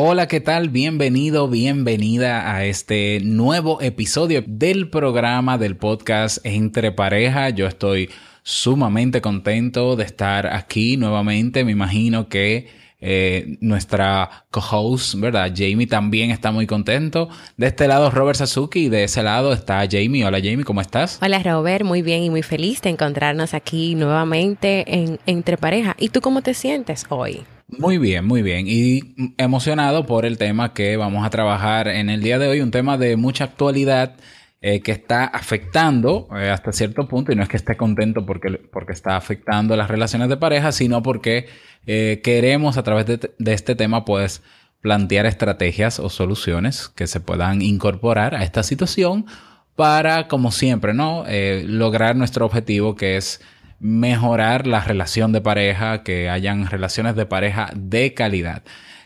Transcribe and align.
Hola, 0.00 0.28
¿qué 0.28 0.38
tal? 0.38 0.68
Bienvenido, 0.68 1.48
bienvenida 1.48 2.54
a 2.54 2.64
este 2.64 3.18
nuevo 3.24 3.82
episodio 3.82 4.44
del 4.46 4.90
programa 4.90 5.58
del 5.58 5.76
podcast 5.76 6.38
Entre 6.46 6.92
Pareja. 6.92 7.50
Yo 7.50 7.66
estoy 7.66 8.08
sumamente 8.44 9.20
contento 9.20 9.96
de 9.96 10.04
estar 10.04 10.54
aquí 10.54 10.96
nuevamente. 10.96 11.64
Me 11.64 11.72
imagino 11.72 12.28
que 12.28 12.68
eh, 13.00 13.56
nuestra 13.60 14.46
co-host, 14.52 15.16
¿verdad? 15.16 15.52
Jamie 15.52 15.88
también 15.88 16.30
está 16.30 16.52
muy 16.52 16.68
contento. 16.68 17.28
De 17.56 17.66
este 17.66 17.88
lado, 17.88 18.12
Robert 18.12 18.38
Sasuki, 18.38 18.84
y 18.84 18.88
de 18.90 19.02
ese 19.02 19.24
lado 19.24 19.52
está 19.52 19.84
Jamie. 19.90 20.24
Hola, 20.24 20.38
Jamie, 20.38 20.62
¿cómo 20.62 20.80
estás? 20.80 21.18
Hola, 21.20 21.42
Robert, 21.42 21.84
muy 21.84 22.02
bien 22.02 22.22
y 22.22 22.30
muy 22.30 22.44
feliz 22.44 22.80
de 22.82 22.90
encontrarnos 22.90 23.52
aquí 23.52 23.96
nuevamente 23.96 24.84
en 24.94 25.18
Entre 25.26 25.56
Pareja. 25.56 25.96
¿Y 25.98 26.10
tú 26.10 26.20
cómo 26.20 26.40
te 26.40 26.54
sientes 26.54 27.04
hoy? 27.08 27.42
Muy 27.68 27.98
bien, 27.98 28.24
muy 28.24 28.40
bien. 28.40 28.64
Y 28.66 29.14
emocionado 29.36 30.06
por 30.06 30.24
el 30.24 30.38
tema 30.38 30.72
que 30.72 30.96
vamos 30.96 31.26
a 31.26 31.30
trabajar 31.30 31.86
en 31.88 32.08
el 32.08 32.22
día 32.22 32.38
de 32.38 32.48
hoy, 32.48 32.60
un 32.62 32.70
tema 32.70 32.96
de 32.96 33.16
mucha 33.16 33.44
actualidad 33.44 34.16
eh, 34.62 34.80
que 34.80 34.90
está 34.92 35.26
afectando 35.26 36.28
eh, 36.34 36.48
hasta 36.48 36.72
cierto 36.72 37.06
punto, 37.06 37.30
y 37.30 37.36
no 37.36 37.42
es 37.42 37.48
que 37.50 37.58
esté 37.58 37.76
contento 37.76 38.24
porque, 38.24 38.52
porque 38.72 38.92
está 38.92 39.16
afectando 39.16 39.76
las 39.76 39.88
relaciones 39.88 40.30
de 40.30 40.38
pareja, 40.38 40.72
sino 40.72 41.02
porque 41.02 41.46
eh, 41.86 42.22
queremos 42.24 42.78
a 42.78 42.82
través 42.82 43.04
de, 43.04 43.34
de 43.38 43.52
este 43.52 43.74
tema, 43.74 44.06
pues, 44.06 44.42
plantear 44.80 45.26
estrategias 45.26 46.00
o 46.00 46.08
soluciones 46.08 46.88
que 46.88 47.06
se 47.06 47.20
puedan 47.20 47.60
incorporar 47.60 48.34
a 48.34 48.44
esta 48.44 48.62
situación 48.62 49.26
para, 49.76 50.26
como 50.26 50.52
siempre, 50.52 50.94
¿no? 50.94 51.24
lograr 51.64 52.16
nuestro 52.16 52.46
objetivo 52.46 52.96
que 52.96 53.16
es 53.16 53.40
mejorar 53.80 54.66
la 54.66 54.80
relación 54.80 55.32
de 55.32 55.40
pareja, 55.40 56.02
que 56.02 56.28
hayan 56.28 56.66
relaciones 56.66 57.14
de 57.16 57.26
pareja 57.26 57.70
de 57.74 58.14
calidad. 58.14 58.62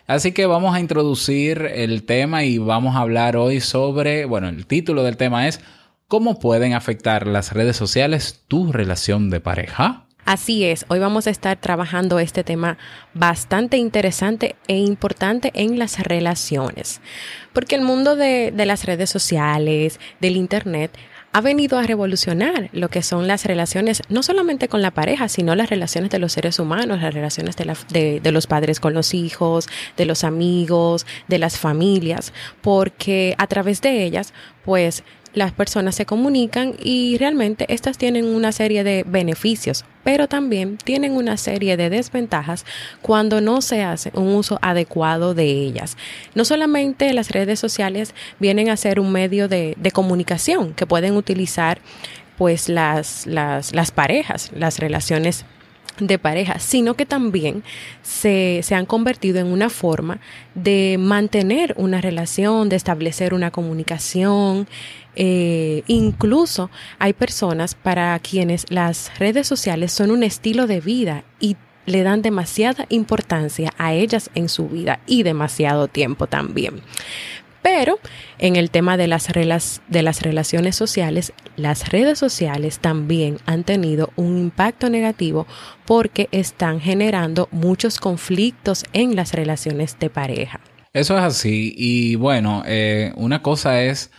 Así 0.07 0.33
que 0.33 0.47
vamos 0.47 0.75
a 0.75 0.81
introducir 0.81 1.71
el 1.75 2.05
tema 2.05 2.45
y 2.45 2.59
vamos 2.59 2.97
a 2.97 3.01
hablar 3.01 3.37
hoy 3.37 3.61
sobre, 3.61 4.25
bueno, 4.25 4.49
el 4.49 4.67
título 4.67 5.03
del 5.03 5.17
tema 5.17 5.47
es 5.47 5.61
¿Cómo 6.09 6.39
pueden 6.39 6.75
afectar 6.75 7.27
las 7.27 7.53
redes 7.53 7.77
sociales 7.77 8.45
tu 8.49 8.73
relación 8.73 9.31
de 9.31 9.41
pareja? 9.41 10.07
Así 10.25 10.65
es, 10.65 10.85
hoy 10.89 11.01
vamos 11.01 11.27
a 11.27 11.31
estar 11.31 11.59
trabajando 11.59 12.19
este 12.21 12.45
tema 12.45 12.79
bastante 13.13 13.77
interesante 13.77 14.55
e 14.69 14.77
importante 14.77 15.51
en 15.55 15.79
las 15.79 15.99
relaciones, 15.99 17.01
porque 17.53 17.75
el 17.75 17.83
mundo 17.83 18.15
de, 18.15 18.53
de 18.55 18.67
las 18.67 18.85
redes 18.85 19.11
sociales, 19.11 19.99
del 20.21 20.37
Internet, 20.37 20.97
ha 21.33 21.41
venido 21.41 21.79
a 21.79 21.83
revolucionar 21.83 22.69
lo 22.73 22.89
que 22.89 23.03
son 23.03 23.27
las 23.27 23.45
relaciones, 23.47 24.03
no 24.09 24.23
solamente 24.23 24.69
con 24.69 24.83
la 24.83 24.91
pareja, 24.91 25.29
sino 25.29 25.55
las 25.55 25.71
relaciones 25.71 26.11
de 26.11 26.19
los 26.19 26.33
seres 26.33 26.59
humanos, 26.59 27.01
las 27.01 27.15
relaciones 27.15 27.57
de, 27.57 28.21
de, 28.21 28.33
los 28.33 28.47
padres 28.47 28.81
con 28.81 28.93
los 28.93 29.15
hijos, 29.15 29.69
de 29.97 30.05
los 30.05 30.25
amigos, 30.25 31.07
de 31.29 31.39
las 31.39 31.59
familias, 31.59 32.33
porque 32.61 33.35
a 33.39 33.47
través 33.47 33.81
de 33.81 34.05
ellas, 34.05 34.35
pues 34.65 35.05
las 35.35 35.53
personas 35.53 35.95
se 35.95 36.07
comunican 36.07 36.75
y 36.83 37.17
realmente 37.19 37.67
estas 37.73 37.99
tienen 37.99 38.27
una 38.27 38.53
serie 38.53 38.85
de 38.85 39.05
beneficios, 39.07 39.85
pero 40.05 40.29
también 40.29 40.77
tienen 40.77 41.13
una 41.13 41.37
serie 41.37 41.77
de 41.77 41.91
desventajas 41.91 42.67
cuando 43.01 43.41
no 43.41 43.63
se 43.63 43.83
hace 43.83 44.11
un 44.15 44.29
uso 44.35 44.59
adecuado 44.63 45.35
de 45.35 45.45
ellas. 45.45 45.97
No 46.35 46.45
solamente 46.45 47.13
las 47.15 47.31
redes 47.31 47.59
sociales 47.61 48.15
vienen 48.41 48.69
a 48.69 48.77
ser 48.77 49.01
un 49.01 49.13
medio 49.13 49.49
de, 49.49 49.77
comunicación 49.93 50.73
que 50.73 50.87
pueden 50.87 51.17
utilizar 51.17 51.81
pues 52.39 52.69
las, 52.71 53.27
las, 53.27 53.75
las 53.75 53.91
parejas, 53.91 54.51
las 54.55 54.79
relaciones 54.79 55.45
de 55.99 56.19
pareja, 56.19 56.59
sino 56.59 56.95
que 56.95 57.07
también 57.07 57.63
se, 58.03 58.61
se, 58.63 58.75
han 58.75 58.87
convertido 58.87 59.39
en 59.39 59.47
una 59.47 59.71
forma 59.71 60.21
de 60.55 60.97
mantener 60.99 61.75
una 61.77 62.01
relación, 62.01 62.69
de 62.69 62.77
establecer 62.77 63.35
una 63.35 63.51
comunicación. 63.51 64.67
Eh, 65.15 65.83
incluso 65.89 66.71
hay 66.99 67.13
personas 67.13 67.75
para 67.75 68.19
quienes 68.21 68.67
las 68.71 69.17
redes 69.19 69.47
sociales 69.47 69.93
son 69.93 70.11
un 70.11 70.23
estilo 70.23 70.67
de 70.67 70.81
vida 70.81 71.25
y 71.39 71.57
le 71.87 72.03
dan 72.03 72.23
demasiada 72.23 72.87
importancia 72.89 73.73
a 73.77 73.93
ellas 73.93 74.31
en 74.35 74.49
su 74.49 74.69
vida 74.69 75.01
y 75.07 75.23
demasiado 75.23 75.89
tiempo 75.89 76.27
también. 76.27 76.81
Pero 77.63 77.99
en 78.39 78.57
el 78.57 78.71
tema 78.71 78.97
de 78.97 79.07
las, 79.07 79.29
de 79.29 80.03
las 80.03 80.23
relaciones 80.23 80.77
sociales, 80.77 81.33
las 81.57 81.91
redes 81.91 82.19
sociales 82.19 82.81
también 82.81 83.39
han 83.47 83.63
tenido 83.65 84.11
un 84.17 84.37
impacto 84.37 84.91
negativo 84.91 85.47
porque 85.87 86.29
están 86.33 86.81
generando 86.81 87.49
muchos 87.53 87.99
conflictos 87.99 88.85
en 88.93 89.15
las 89.15 89.33
relaciones 89.33 89.97
de 89.99 90.11
pareja. 90.11 90.61
Eso 90.93 91.17
es 91.17 91.23
así. 91.23 91.73
Y 91.77 92.17
bueno, 92.17 92.65
eh, 92.67 93.13
una 93.17 93.43
cosa 93.43 93.83
es 93.83 94.11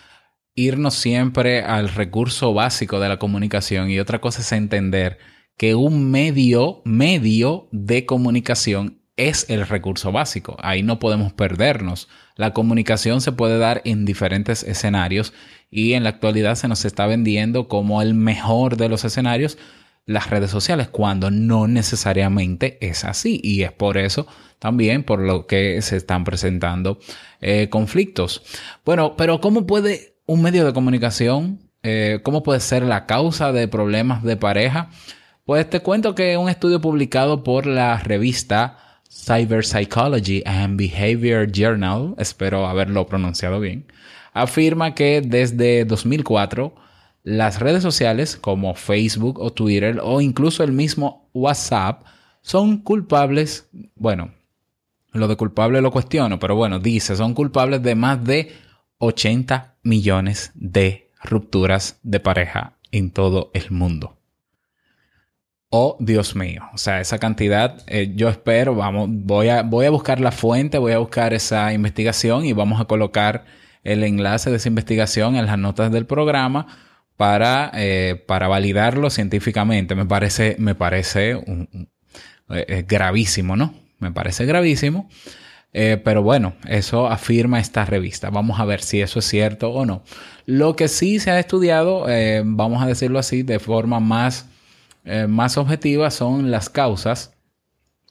irnos 0.55 0.95
siempre 0.95 1.63
al 1.63 1.89
recurso 1.89 2.53
básico 2.53 2.99
de 2.99 3.09
la 3.09 3.19
comunicación 3.19 3.89
y 3.89 3.99
otra 3.99 4.21
cosa 4.21 4.41
es 4.41 4.51
entender 4.51 5.17
que 5.57 5.75
un 5.75 6.09
medio, 6.09 6.81
medio 6.85 7.67
de 7.71 8.05
comunicación 8.05 9.01
es 9.17 9.49
el 9.49 9.67
recurso 9.67 10.11
básico. 10.11 10.57
Ahí 10.59 10.81
no 10.81 10.99
podemos 10.99 11.33
perdernos. 11.33 12.07
La 12.35 12.53
comunicación 12.53 13.21
se 13.21 13.31
puede 13.31 13.57
dar 13.57 13.81
en 13.85 14.05
diferentes 14.05 14.63
escenarios 14.63 15.33
y 15.69 15.93
en 15.93 16.03
la 16.03 16.09
actualidad 16.09 16.55
se 16.55 16.67
nos 16.67 16.85
está 16.85 17.05
vendiendo 17.07 17.67
como 17.67 18.01
el 18.01 18.13
mejor 18.13 18.77
de 18.77 18.89
los 18.89 19.05
escenarios 19.05 19.57
las 20.05 20.29
redes 20.29 20.51
sociales 20.51 20.89
cuando 20.89 21.31
no 21.31 21.67
necesariamente 21.67 22.77
es 22.81 23.05
así 23.05 23.39
y 23.41 23.63
es 23.63 23.71
por 23.71 23.97
eso 23.97 24.27
también 24.59 25.03
por 25.03 25.19
lo 25.19 25.47
que 25.47 25.81
se 25.81 25.97
están 25.97 26.23
presentando 26.23 26.99
eh, 27.41 27.69
conflictos. 27.69 28.43
Bueno, 28.85 29.15
pero 29.17 29.39
¿cómo 29.41 29.65
puede 29.65 30.15
un 30.25 30.41
medio 30.41 30.65
de 30.65 30.73
comunicación, 30.73 31.59
eh, 31.83 32.19
cómo 32.23 32.43
puede 32.43 32.59
ser 32.59 32.83
la 32.83 33.05
causa 33.05 33.51
de 33.51 33.67
problemas 33.67 34.23
de 34.23 34.37
pareja? 34.37 34.89
Pues 35.45 35.69
te 35.69 35.81
cuento 35.81 36.15
que 36.15 36.37
un 36.37 36.49
estudio 36.49 36.79
publicado 36.79 37.43
por 37.43 37.65
la 37.65 37.97
revista 37.97 38.77
Cyber 39.13 39.63
Psychology 39.63 40.41
and 40.45 40.75
Behavior 40.75 41.49
Journal, 41.49 42.15
espero 42.17 42.67
haberlo 42.67 43.05
pronunciado 43.05 43.59
bien, 43.59 43.85
afirma 44.33 44.95
que 44.95 45.21
desde 45.21 45.85
2004 45.85 46.73
las 47.23 47.59
redes 47.59 47.83
sociales 47.83 48.35
como 48.35 48.73
Facebook 48.73 49.39
o 49.39 49.53
Twitter 49.53 49.99
o 50.01 50.19
incluso 50.19 50.63
el 50.63 50.71
mismo 50.71 51.29
WhatsApp 51.33 52.03
son 52.41 52.79
culpables, 52.79 53.69
bueno, 53.95 54.31
lo 55.13 55.27
de 55.27 55.37
culpable 55.37 55.79
lo 55.81 55.91
cuestiono, 55.91 56.39
pero 56.39 56.55
bueno, 56.55 56.79
dice, 56.79 57.15
son 57.15 57.33
culpables 57.35 57.83
de 57.83 57.95
más 57.95 58.23
de 58.25 58.51
80 58.97 59.75
millones 59.83 60.51
de 60.55 61.11
rupturas 61.23 61.99
de 62.01 62.19
pareja 62.19 62.73
en 62.91 63.11
todo 63.11 63.51
el 63.53 63.69
mundo. 63.71 64.17
Oh, 65.75 65.97
Dios 65.99 66.35
mío. 66.35 66.61
O 66.71 66.77
sea, 66.77 67.01
esa 67.01 67.17
cantidad, 67.17 67.81
eh, 67.87 68.11
yo 68.15 68.29
espero, 68.29 68.75
vamos, 68.75 69.09
voy 69.09 69.49
a, 69.49 69.63
voy 69.63 69.87
a 69.87 69.89
buscar 69.89 70.19
la 70.19 70.31
fuente, 70.31 70.77
voy 70.77 70.91
a 70.91 70.99
buscar 70.99 71.33
esa 71.33 71.73
investigación 71.73 72.45
y 72.45 72.53
vamos 72.53 72.79
a 72.79 72.85
colocar 72.85 73.45
el 73.83 74.03
enlace 74.03 74.51
de 74.51 74.57
esa 74.57 74.67
investigación 74.67 75.35
en 75.35 75.47
las 75.47 75.57
notas 75.57 75.91
del 75.91 76.05
programa 76.05 76.67
para, 77.17 77.71
eh, 77.73 78.23
para 78.27 78.47
validarlo 78.47 79.09
científicamente. 79.09 79.95
Me 79.95 80.05
parece, 80.05 80.57
me 80.59 80.75
parece 80.75 81.39
eh, 82.49 82.85
gravísimo, 82.87 83.55
¿no? 83.55 83.73
Me 83.97 84.11
parece 84.11 84.45
gravísimo. 84.45 85.09
pero 85.71 86.21
bueno, 86.21 86.53
eso 86.67 87.07
afirma 87.07 87.59
esta 87.59 87.83
revista. 87.83 88.29
Vamos 88.29 88.59
a 88.59 88.65
ver 88.65 88.83
si 88.83 89.01
eso 89.01 89.17
es 89.17 89.25
cierto 89.25 89.71
o 89.71 89.87
no. 89.87 90.03
Lo 90.45 90.75
que 90.75 90.87
sí 90.87 91.19
se 91.19 91.31
ha 91.31 91.39
estudiado, 91.39 92.05
vamos 92.45 92.83
a 92.83 92.85
decirlo 92.85 93.17
así, 93.17 93.41
de 93.41 93.57
forma 93.57 93.99
más 93.99 94.52
eh, 95.05 95.27
más 95.27 95.57
objetivas 95.57 96.13
son 96.13 96.51
las 96.51 96.69
causas 96.69 97.33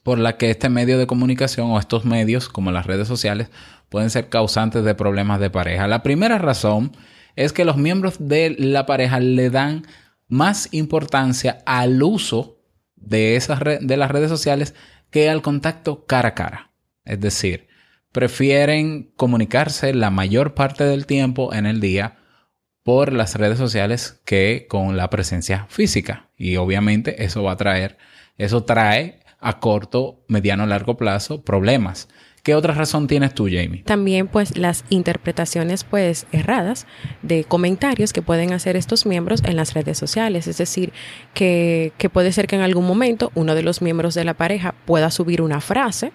por 0.02 0.18
las 0.18 0.34
que 0.34 0.50
este 0.50 0.68
medio 0.68 0.98
de 0.98 1.06
comunicación 1.06 1.70
o 1.70 1.78
estos 1.78 2.04
medios, 2.04 2.48
como 2.48 2.72
las 2.72 2.86
redes 2.86 3.08
sociales, 3.08 3.50
pueden 3.88 4.10
ser 4.10 4.28
causantes 4.28 4.84
de 4.84 4.94
problemas 4.94 5.40
de 5.40 5.50
pareja. 5.50 5.86
La 5.86 6.02
primera 6.02 6.38
razón 6.38 6.92
es 7.36 7.52
que 7.52 7.64
los 7.64 7.76
miembros 7.76 8.16
de 8.18 8.56
la 8.58 8.84
pareja 8.84 9.20
le 9.20 9.50
dan 9.50 9.86
más 10.28 10.68
importancia 10.72 11.62
al 11.66 12.02
uso 12.02 12.58
de, 12.96 13.36
esas 13.36 13.60
de 13.80 13.96
las 13.96 14.10
redes 14.10 14.30
sociales 14.30 14.74
que 15.10 15.30
al 15.30 15.42
contacto 15.42 16.04
cara 16.06 16.30
a 16.30 16.34
cara. 16.34 16.72
Es 17.04 17.20
decir, 17.20 17.68
prefieren 18.12 19.12
comunicarse 19.16 19.94
la 19.94 20.10
mayor 20.10 20.54
parte 20.54 20.84
del 20.84 21.06
tiempo 21.06 21.54
en 21.54 21.66
el 21.66 21.80
día 21.80 22.16
por 22.82 23.12
las 23.12 23.34
redes 23.36 23.58
sociales 23.58 24.20
que 24.24 24.66
con 24.68 24.96
la 24.96 25.10
presencia 25.10 25.66
física. 25.68 26.28
Y 26.36 26.56
obviamente 26.56 27.24
eso 27.24 27.42
va 27.42 27.52
a 27.52 27.56
traer, 27.56 27.98
eso 28.38 28.64
trae 28.64 29.20
a 29.38 29.60
corto, 29.60 30.24
mediano, 30.28 30.66
largo 30.66 30.96
plazo 30.96 31.42
problemas. 31.42 32.08
¿Qué 32.42 32.56
otra 32.56 32.74
razón 32.74 33.06
tienes 33.06 33.34
tú, 33.34 33.44
Jamie? 33.44 33.84
También 33.84 34.26
pues 34.26 34.58
las 34.58 34.84
interpretaciones 34.88 35.84
pues 35.84 36.26
erradas 36.32 36.88
de 37.22 37.44
comentarios 37.44 38.12
que 38.12 38.20
pueden 38.20 38.52
hacer 38.52 38.74
estos 38.74 39.06
miembros 39.06 39.44
en 39.44 39.54
las 39.54 39.74
redes 39.74 39.96
sociales. 39.96 40.48
Es 40.48 40.58
decir, 40.58 40.92
que, 41.34 41.92
que 41.98 42.10
puede 42.10 42.32
ser 42.32 42.48
que 42.48 42.56
en 42.56 42.62
algún 42.62 42.84
momento 42.84 43.30
uno 43.36 43.54
de 43.54 43.62
los 43.62 43.80
miembros 43.80 44.14
de 44.14 44.24
la 44.24 44.34
pareja 44.34 44.74
pueda 44.86 45.12
subir 45.12 45.40
una 45.40 45.60
frase, 45.60 46.12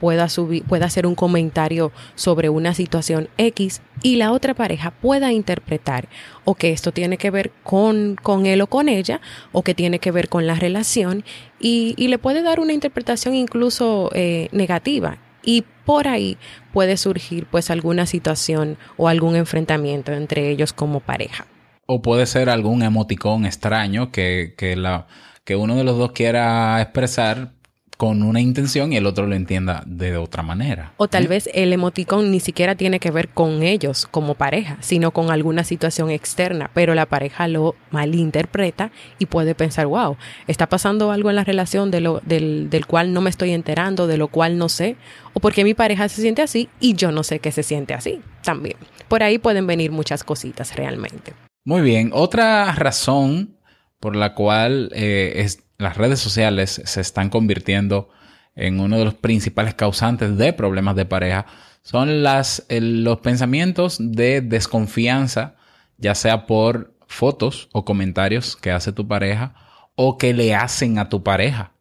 pueda, 0.00 0.28
subir, 0.28 0.64
pueda 0.64 0.86
hacer 0.86 1.06
un 1.06 1.14
comentario 1.14 1.92
sobre 2.14 2.48
una 2.48 2.74
situación 2.74 3.28
X 3.38 3.82
y 4.02 4.16
la 4.16 4.32
otra 4.32 4.54
pareja 4.54 4.90
pueda 4.90 5.32
interpretar 5.32 6.08
o 6.44 6.54
que 6.54 6.72
esto 6.72 6.92
tiene 6.92 7.18
que 7.18 7.30
ver 7.30 7.50
con, 7.62 8.16
con 8.22 8.46
él 8.46 8.60
o 8.60 8.66
con 8.66 8.88
ella 8.88 9.20
o 9.52 9.62
que 9.62 9.74
tiene 9.74 9.98
que 9.98 10.10
ver 10.10 10.28
con 10.28 10.46
la 10.46 10.54
relación 10.54 11.24
y, 11.60 11.94
y 11.96 12.08
le 12.08 12.18
puede 12.18 12.42
dar 12.42 12.60
una 12.60 12.72
interpretación 12.72 13.34
incluso 13.34 14.10
eh, 14.14 14.48
negativa 14.52 15.18
y 15.46 15.64
por 15.86 16.08
ahí 16.08 16.36
puede 16.72 16.98
surgir 16.98 17.46
pues 17.46 17.70
alguna 17.70 18.04
situación 18.04 18.76
o 18.98 19.08
algún 19.08 19.36
enfrentamiento 19.36 20.12
entre 20.12 20.50
ellos 20.50 20.74
como 20.74 21.00
pareja. 21.00 21.46
O 21.86 22.02
puede 22.02 22.26
ser 22.26 22.50
algún 22.50 22.82
emoticón 22.82 23.46
extraño 23.46 24.10
que, 24.10 24.54
que, 24.58 24.74
la, 24.74 25.06
que 25.44 25.54
uno 25.54 25.76
de 25.76 25.84
los 25.84 25.96
dos 25.96 26.10
quiera 26.10 26.82
expresar 26.82 27.52
con 27.96 28.22
una 28.22 28.40
intención 28.40 28.92
y 28.92 28.96
el 28.96 29.06
otro 29.06 29.26
lo 29.26 29.34
entienda 29.34 29.82
de 29.86 30.16
otra 30.16 30.42
manera. 30.42 30.92
O 30.98 31.08
tal 31.08 31.28
vez 31.28 31.48
el 31.54 31.72
emoticón 31.72 32.30
ni 32.30 32.40
siquiera 32.40 32.74
tiene 32.74 33.00
que 33.00 33.10
ver 33.10 33.30
con 33.30 33.62
ellos 33.62 34.06
como 34.10 34.34
pareja, 34.34 34.76
sino 34.80 35.12
con 35.12 35.30
alguna 35.30 35.64
situación 35.64 36.10
externa, 36.10 36.70
pero 36.74 36.94
la 36.94 37.06
pareja 37.06 37.48
lo 37.48 37.74
malinterpreta 37.90 38.90
y 39.18 39.26
puede 39.26 39.54
pensar, 39.54 39.86
wow, 39.86 40.16
está 40.46 40.68
pasando 40.68 41.10
algo 41.10 41.30
en 41.30 41.36
la 41.36 41.44
relación 41.44 41.90
de 41.90 42.00
lo, 42.00 42.20
del, 42.24 42.68
del 42.68 42.86
cual 42.86 43.14
no 43.14 43.22
me 43.22 43.30
estoy 43.30 43.52
enterando, 43.52 44.06
de 44.06 44.18
lo 44.18 44.28
cual 44.28 44.58
no 44.58 44.68
sé, 44.68 44.96
o 45.32 45.40
porque 45.40 45.64
mi 45.64 45.72
pareja 45.72 46.08
se 46.08 46.20
siente 46.20 46.42
así 46.42 46.68
y 46.80 46.94
yo 46.94 47.12
no 47.12 47.22
sé 47.22 47.38
que 47.38 47.52
se 47.52 47.62
siente 47.62 47.94
así 47.94 48.20
también. 48.42 48.76
Por 49.08 49.22
ahí 49.22 49.38
pueden 49.38 49.66
venir 49.66 49.90
muchas 49.90 50.22
cositas 50.22 50.76
realmente. 50.76 51.32
Muy 51.64 51.80
bien, 51.82 52.10
otra 52.12 52.72
razón 52.72 53.56
por 54.00 54.14
la 54.14 54.34
cual 54.34 54.90
eh, 54.94 55.32
es, 55.36 55.65
las 55.78 55.96
redes 55.96 56.20
sociales 56.20 56.80
se 56.84 57.00
están 57.00 57.30
convirtiendo 57.30 58.08
en 58.54 58.80
uno 58.80 58.98
de 58.98 59.04
los 59.04 59.14
principales 59.14 59.74
causantes 59.74 60.36
de 60.36 60.52
problemas 60.52 60.96
de 60.96 61.04
pareja 61.04 61.46
son 61.82 62.24
las, 62.24 62.66
los 62.68 63.20
pensamientos 63.20 63.98
de 64.00 64.40
desconfianza, 64.40 65.54
ya 65.98 66.16
sea 66.16 66.46
por 66.46 66.94
fotos 67.06 67.68
o 67.72 67.84
comentarios 67.84 68.56
que 68.56 68.72
hace 68.72 68.92
tu 68.92 69.06
pareja 69.06 69.54
o 69.94 70.18
que 70.18 70.34
le 70.34 70.52
hacen 70.54 70.98
a 70.98 71.08
tu 71.08 71.22
pareja, 71.22 71.72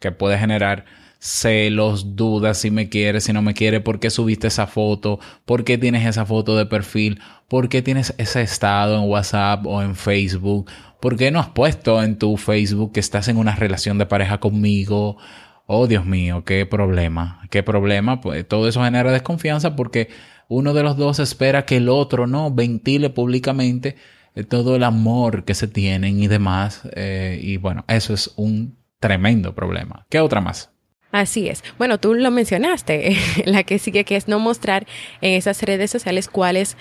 que 0.00 0.10
puede 0.10 0.36
generar 0.36 0.84
celos, 1.18 2.16
dudas 2.16 2.58
si 2.58 2.70
me 2.70 2.88
quiere, 2.88 3.20
si 3.20 3.32
no 3.32 3.42
me 3.42 3.54
quiere, 3.54 3.80
por 3.80 4.00
qué 4.00 4.10
subiste 4.10 4.46
esa 4.46 4.66
foto, 4.66 5.18
por 5.44 5.64
qué 5.64 5.78
tienes 5.78 6.06
esa 6.06 6.26
foto 6.26 6.56
de 6.56 6.66
perfil, 6.66 7.20
por 7.48 7.68
qué 7.68 7.82
tienes 7.82 8.14
ese 8.18 8.42
estado 8.42 8.96
en 8.96 9.08
WhatsApp 9.08 9.66
o 9.66 9.82
en 9.82 9.96
Facebook 9.96 10.70
¿Por 11.00 11.16
qué 11.16 11.30
no 11.30 11.40
has 11.40 11.50
puesto 11.50 12.02
en 12.02 12.18
tu 12.18 12.36
Facebook 12.36 12.92
que 12.92 13.00
estás 13.00 13.28
en 13.28 13.36
una 13.36 13.54
relación 13.54 13.98
de 13.98 14.06
pareja 14.06 14.40
conmigo? 14.40 15.18
Oh, 15.66 15.86
Dios 15.86 16.06
mío, 16.06 16.44
qué 16.44 16.64
problema, 16.66 17.42
qué 17.50 17.62
problema. 17.62 18.20
Pues 18.20 18.46
todo 18.48 18.66
eso 18.66 18.82
genera 18.82 19.12
desconfianza 19.12 19.76
porque 19.76 20.08
uno 20.48 20.74
de 20.74 20.82
los 20.82 20.96
dos 20.96 21.18
espera 21.18 21.66
que 21.66 21.76
el 21.76 21.88
otro 21.88 22.26
no 22.26 22.52
ventile 22.52 23.10
públicamente 23.10 23.96
eh, 24.34 24.44
todo 24.44 24.76
el 24.76 24.84
amor 24.84 25.44
que 25.44 25.54
se 25.54 25.68
tienen 25.68 26.18
y 26.18 26.28
demás. 26.28 26.82
Eh, 26.94 27.38
y 27.42 27.58
bueno, 27.58 27.84
eso 27.88 28.14
es 28.14 28.32
un 28.36 28.78
tremendo 28.98 29.54
problema. 29.54 30.06
¿Qué 30.08 30.20
otra 30.20 30.40
más? 30.40 30.75
Así 31.16 31.48
es. 31.48 31.64
Bueno, 31.78 31.98
tú 31.98 32.12
lo 32.12 32.30
mencionaste, 32.30 33.16
la 33.46 33.62
que 33.62 33.78
sigue 33.78 34.04
que 34.04 34.16
es 34.16 34.28
no 34.28 34.38
mostrar 34.38 34.86
en 35.22 35.32
esas 35.32 35.62
redes 35.62 35.90
sociales 35.90 36.28
cuáles 36.28 36.76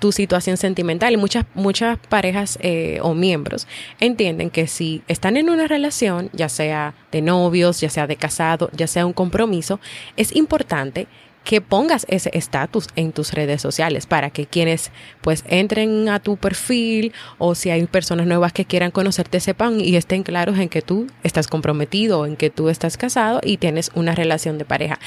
tu 0.00 0.12
situación 0.12 0.58
sentimental. 0.58 1.14
Y 1.14 1.16
muchas, 1.16 1.46
muchas 1.54 1.98
parejas 2.10 2.58
eh, 2.60 2.98
o 3.00 3.14
miembros 3.14 3.66
entienden 3.98 4.50
que 4.50 4.66
si 4.66 5.00
están 5.08 5.38
en 5.38 5.48
una 5.48 5.66
relación, 5.66 6.28
ya 6.34 6.50
sea 6.50 6.92
de 7.10 7.22
novios, 7.22 7.80
ya 7.80 7.88
sea 7.88 8.06
de 8.06 8.16
casado, 8.16 8.68
ya 8.74 8.86
sea 8.86 9.06
un 9.06 9.14
compromiso, 9.14 9.80
es 10.18 10.36
importante 10.36 11.06
que 11.44 11.60
pongas 11.60 12.06
ese 12.08 12.30
estatus 12.34 12.88
en 12.96 13.12
tus 13.12 13.32
redes 13.32 13.62
sociales 13.62 14.06
para 14.06 14.30
que 14.30 14.46
quienes 14.46 14.90
pues 15.20 15.44
entren 15.48 16.08
a 16.08 16.20
tu 16.20 16.36
perfil 16.36 17.12
o 17.38 17.54
si 17.54 17.70
hay 17.70 17.84
personas 17.86 18.26
nuevas 18.26 18.52
que 18.52 18.64
quieran 18.64 18.90
conocerte 18.90 19.40
sepan 19.40 19.80
y 19.80 19.96
estén 19.96 20.22
claros 20.22 20.58
en 20.58 20.68
que 20.68 20.82
tú 20.82 21.06
estás 21.22 21.48
comprometido, 21.48 22.26
en 22.26 22.36
que 22.36 22.50
tú 22.50 22.68
estás 22.68 22.96
casado 22.96 23.40
y 23.42 23.56
tienes 23.56 23.90
una 23.94 24.14
relación 24.14 24.58
de 24.58 24.64
pareja. 24.64 24.98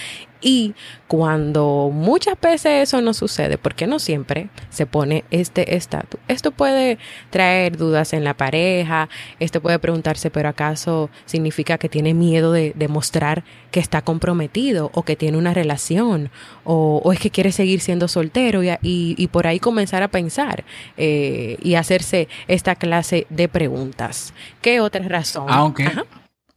Y 0.44 0.74
cuando 1.08 1.90
muchas 1.94 2.40
veces 2.40 2.90
eso 2.90 3.02
no 3.02 3.14
sucede, 3.14 3.58
porque 3.58 3.88
no 3.88 3.98
siempre 3.98 4.50
se 4.70 4.86
pone 4.86 5.24
este 5.32 5.78
estatus, 5.78 6.20
esto 6.28 6.52
puede 6.52 6.98
traer 7.30 7.78
dudas 7.78 8.12
en 8.12 8.26
la 8.26 8.34
pareja, 8.34 9.08
esto 9.40 9.62
puede 9.62 9.80
preguntarse, 9.80 10.30
pero 10.32 10.50
¿acaso 10.50 11.10
significa 11.26 11.78
que 11.78 11.88
tiene 11.88 12.14
miedo 12.14 12.52
de 12.52 12.74
demostrar 12.76 13.46
que 13.72 13.80
está 13.80 14.02
comprometido 14.02 14.92
o 14.94 15.04
que 15.04 15.16
tiene 15.16 15.38
una 15.38 15.54
relación 15.54 16.23
o, 16.64 17.12
es 17.14 17.20
que 17.20 17.30
quiere 17.30 17.52
seguir 17.52 17.80
siendo 17.80 18.08
soltero 18.08 18.62
y, 18.64 19.28
por 19.32 19.48
ahí 19.48 19.60
comenzar 19.60 20.04
a 20.04 20.10
pensar 20.10 20.64
eh, 20.98 21.58
y 21.62 21.76
hacerse 21.76 22.28
esta 22.48 22.76
clase 22.76 23.28
de 23.30 23.48
preguntas? 23.48 24.34
¿Qué 24.62 24.80
otra 24.80 25.08
razón? 25.08 25.46
Aunque... 25.50 25.90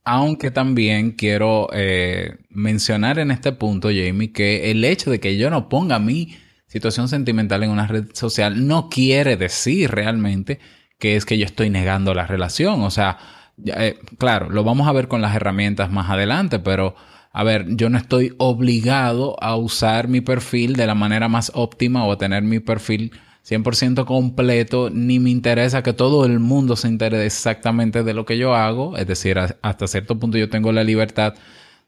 Aunque 0.08 0.52
también 0.52 1.10
quiero 1.10 1.68
eh, 1.72 2.36
mencionar 2.48 3.18
en 3.18 3.32
este 3.32 3.50
punto, 3.50 3.88
Jamie, 3.88 4.30
que 4.30 4.70
el 4.70 4.84
hecho 4.84 5.10
de 5.10 5.18
que 5.18 5.36
yo 5.36 5.50
no 5.50 5.68
ponga 5.68 5.98
mi 5.98 6.36
situación 6.68 7.08
sentimental 7.08 7.64
en 7.64 7.70
una 7.70 7.88
red 7.88 8.04
social 8.12 8.68
no 8.68 8.88
quiere 8.88 9.36
decir 9.36 9.90
realmente 9.90 10.60
que 11.00 11.16
es 11.16 11.24
que 11.24 11.38
yo 11.38 11.44
estoy 11.44 11.70
negando 11.70 12.14
la 12.14 12.24
relación. 12.24 12.82
O 12.82 12.90
sea, 12.92 13.18
eh, 13.64 13.98
claro, 14.18 14.50
lo 14.50 14.64
vamos 14.64 14.86
a 14.86 14.92
ver 14.92 15.08
con 15.08 15.22
las 15.22 15.34
herramientas 15.34 15.90
más 15.90 16.10
adelante, 16.10 16.58
pero 16.58 16.94
a 17.38 17.44
ver, 17.44 17.66
yo 17.76 17.90
no 17.90 17.98
estoy 17.98 18.34
obligado 18.38 19.36
a 19.42 19.56
usar 19.56 20.08
mi 20.08 20.22
perfil 20.22 20.74
de 20.74 20.86
la 20.86 20.94
manera 20.94 21.28
más 21.28 21.52
óptima 21.52 22.02
o 22.06 22.12
a 22.12 22.16
tener 22.16 22.42
mi 22.42 22.60
perfil 22.60 23.12
100% 23.46 24.06
completo, 24.06 24.88
ni 24.88 25.18
me 25.18 25.28
interesa 25.28 25.82
que 25.82 25.92
todo 25.92 26.24
el 26.24 26.40
mundo 26.40 26.76
se 26.76 26.88
entere 26.88 27.26
exactamente 27.26 28.04
de 28.04 28.14
lo 28.14 28.24
que 28.24 28.38
yo 28.38 28.54
hago, 28.54 28.96
es 28.96 29.06
decir, 29.06 29.38
hasta 29.38 29.86
cierto 29.86 30.18
punto 30.18 30.38
yo 30.38 30.48
tengo 30.48 30.72
la 30.72 30.82
libertad 30.82 31.34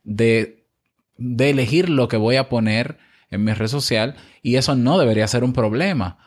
de, 0.04 0.66
de 1.16 1.48
elegir 1.48 1.88
lo 1.88 2.08
que 2.08 2.18
voy 2.18 2.36
a 2.36 2.50
poner 2.50 2.98
en 3.30 3.42
mi 3.42 3.54
red 3.54 3.68
social 3.68 4.16
y 4.42 4.56
eso 4.56 4.76
no 4.76 4.98
debería 4.98 5.26
ser 5.28 5.44
un 5.44 5.54
problema. 5.54 6.18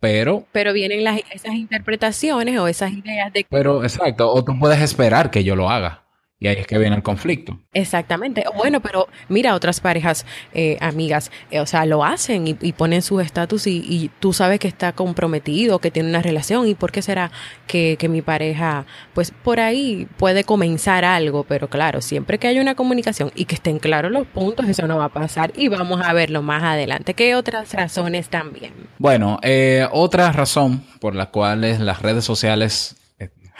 Pero, 0.00 0.46
pero 0.52 0.72
vienen 0.72 1.04
las, 1.04 1.20
esas 1.30 1.52
interpretaciones 1.52 2.58
o 2.58 2.66
esas 2.66 2.92
ideas 2.92 3.30
de... 3.30 3.46
Pero 3.50 3.82
exacto, 3.82 4.32
o 4.32 4.42
tú 4.42 4.58
puedes 4.58 4.80
esperar 4.80 5.30
que 5.30 5.44
yo 5.44 5.54
lo 5.54 5.68
haga. 5.68 6.04
Y 6.42 6.48
ahí 6.48 6.56
es 6.56 6.66
que 6.66 6.78
viene 6.78 6.96
el 6.96 7.02
conflicto. 7.02 7.58
Exactamente. 7.74 8.44
Bueno, 8.56 8.80
pero 8.80 9.08
mira, 9.28 9.54
otras 9.54 9.80
parejas, 9.80 10.24
eh, 10.54 10.78
amigas, 10.80 11.30
eh, 11.50 11.60
o 11.60 11.66
sea, 11.66 11.84
lo 11.84 12.02
hacen 12.02 12.48
y, 12.48 12.72
ponen 12.72 13.02
su 13.02 13.20
estatus 13.20 13.66
y, 13.66 14.10
tú 14.20 14.32
sabes 14.32 14.58
que 14.58 14.66
está 14.66 14.92
comprometido, 14.92 15.80
que 15.80 15.90
tiene 15.90 16.08
una 16.08 16.22
relación. 16.22 16.66
¿Y 16.66 16.74
por 16.74 16.92
qué 16.92 17.02
será 17.02 17.30
que, 17.66 17.96
que, 17.98 18.08
mi 18.08 18.22
pareja, 18.22 18.86
pues 19.12 19.32
por 19.32 19.60
ahí 19.60 20.08
puede 20.16 20.44
comenzar 20.44 21.04
algo? 21.04 21.44
Pero 21.44 21.68
claro, 21.68 22.00
siempre 22.00 22.38
que 22.38 22.48
haya 22.48 22.62
una 22.62 22.74
comunicación 22.74 23.30
y 23.34 23.44
que 23.44 23.56
estén 23.56 23.78
claros 23.78 24.10
los 24.10 24.26
puntos, 24.26 24.66
eso 24.66 24.86
no 24.86 24.96
va 24.96 25.06
a 25.06 25.08
pasar 25.10 25.52
y 25.56 25.68
vamos 25.68 26.00
a 26.02 26.14
verlo 26.14 26.40
más 26.40 26.62
adelante. 26.62 27.12
¿Qué 27.12 27.34
otras 27.34 27.74
razones 27.74 28.30
también? 28.30 28.72
Bueno, 28.96 29.38
eh, 29.42 29.86
otra 29.92 30.32
razón 30.32 30.84
por 31.00 31.14
la 31.14 31.26
cual 31.26 31.84
las 31.84 32.00
redes 32.00 32.24
sociales 32.24 32.96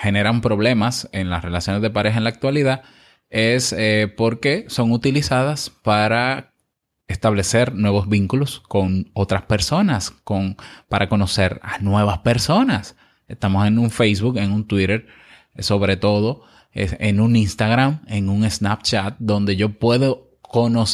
generan 0.01 0.41
problemas 0.41 1.09
en 1.13 1.29
las 1.29 1.45
relaciones 1.45 1.83
de 1.83 1.91
pareja 1.91 2.17
en 2.19 2.25
la 2.25 2.31
actualidad 2.31 2.83
es 3.29 3.75
eh, 3.77 4.13
porque 4.17 4.65
son 4.69 4.93
utilizadas 4.93 5.71
para 5.71 6.55
establecer 7.07 7.75
nuevos 7.75 8.09
vínculos 8.09 8.61
con 8.61 9.11
otras 9.13 9.43
personas, 9.43 10.11
con, 10.11 10.57
para 10.89 11.09
conocer 11.09 11.61
a 11.63 11.79
nuevas 11.81 12.19
personas. 12.19 12.97
Estamos 13.29 13.67
en 13.67 13.79
un 13.79 13.91
Facebook, 13.91 14.39
en 14.39 14.53
un 14.53 14.67
Twitter, 14.67 15.07
sobre 15.59 15.97
todo, 15.97 16.45
en 16.73 17.21
un 17.21 17.37
Instagram, 17.37 18.03
en 18.07 18.29
un 18.29 18.49
Snapchat, 18.49 19.17
donde 19.19 19.57
yo 19.57 19.79
puedo 19.79 20.31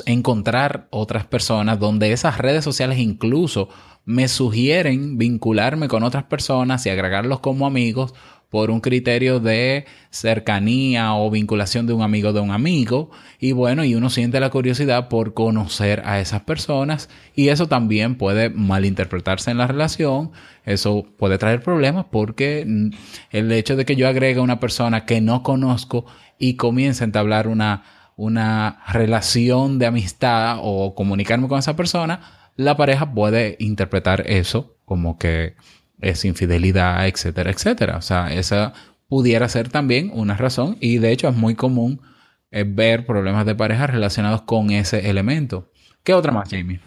encontrar 0.07 0.89
otras 0.91 1.27
personas, 1.27 1.79
donde 1.79 2.13
esas 2.13 2.39
redes 2.39 2.65
sociales 2.65 2.99
incluso 2.99 3.69
me 4.05 4.29
sugieren 4.29 5.19
vincularme 5.19 5.89
con 5.89 6.03
otras 6.03 6.25
personas 6.25 6.87
y 6.87 6.91
agregarlos 6.91 7.41
como 7.41 7.67
amigos 7.67 8.15
por 8.57 8.71
un 8.71 8.81
criterio 8.81 9.39
de 9.39 9.85
cercanía 10.09 11.13
o 11.15 11.31
vinculación 11.31 11.87
de 11.87 11.93
un 11.93 12.01
amigo 12.01 12.33
de 12.33 12.41
un 12.41 12.53
amigo. 12.53 13.11
Y 13.39 13.53
bueno, 13.53 13.85
y 13.85 13.95
uno 13.95 14.09
siente 14.09 14.41
la 14.41 14.49
curiosidad 14.49 15.11
por 15.11 15.35
conocer 15.35 16.01
a 16.07 16.21
esas 16.21 16.41
personas 16.41 17.11
y 17.35 17.49
eso 17.49 17.67
también 17.69 18.15
puede 18.15 18.49
malinterpretarse 18.49 19.51
en 19.51 19.59
la 19.59 19.67
relación. 19.67 20.31
Eso 20.65 21.05
puede 21.19 21.37
traer 21.37 21.63
problemas 21.63 22.07
porque 22.11 22.65
mm, 22.67 22.93
el 23.31 23.53
hecho 23.53 23.77
de 23.77 23.85
que 23.85 23.95
yo 23.95 24.09
agregue 24.09 24.41
a 24.41 24.43
una 24.43 24.59
persona 24.59 25.05
que 25.05 25.21
no 25.21 25.43
conozco 25.43 26.07
y 26.39 26.57
comience 26.57 27.05
a 27.05 27.09
entablar 27.09 27.49
una, 27.49 27.83
una 28.17 28.83
relación 28.89 29.79
de 29.79 29.85
amistad 29.85 30.61
o 30.63 30.95
comunicarme 30.95 31.47
con 31.47 31.59
esa 31.59 31.77
persona, 31.77 32.51
la 32.57 32.75
pareja 32.79 33.13
puede 33.13 33.59
interpretar 33.61 34.23
eso 34.31 34.79
como 34.87 35.19
que 35.19 35.57
es 36.01 36.25
infidelidad, 36.25 37.07
etcétera, 37.07 37.51
etcétera. 37.51 37.97
O 37.97 38.03
sea, 38.03 38.33
esa 38.33 38.73
pudiera 39.09 39.49
ser 39.49 39.69
también 39.69 40.11
una 40.13 40.37
razón 40.37 40.77
y 40.81 40.99
de 40.99 41.13
hecho 41.13 41.29
es 41.29 41.37
muy 41.37 41.55
común 41.55 42.01
eh, 42.51 42.65
ver 42.67 43.07
problemas 43.07 43.47
de 43.47 43.55
pareja 43.55 43.87
relacionados 43.87 44.43
con 44.43 44.71
ese 44.71 45.11
elemento. 45.11 45.71
¿Qué 46.07 46.15
otra 46.15 46.31
más, 46.31 46.49
Jamie? 46.49 46.79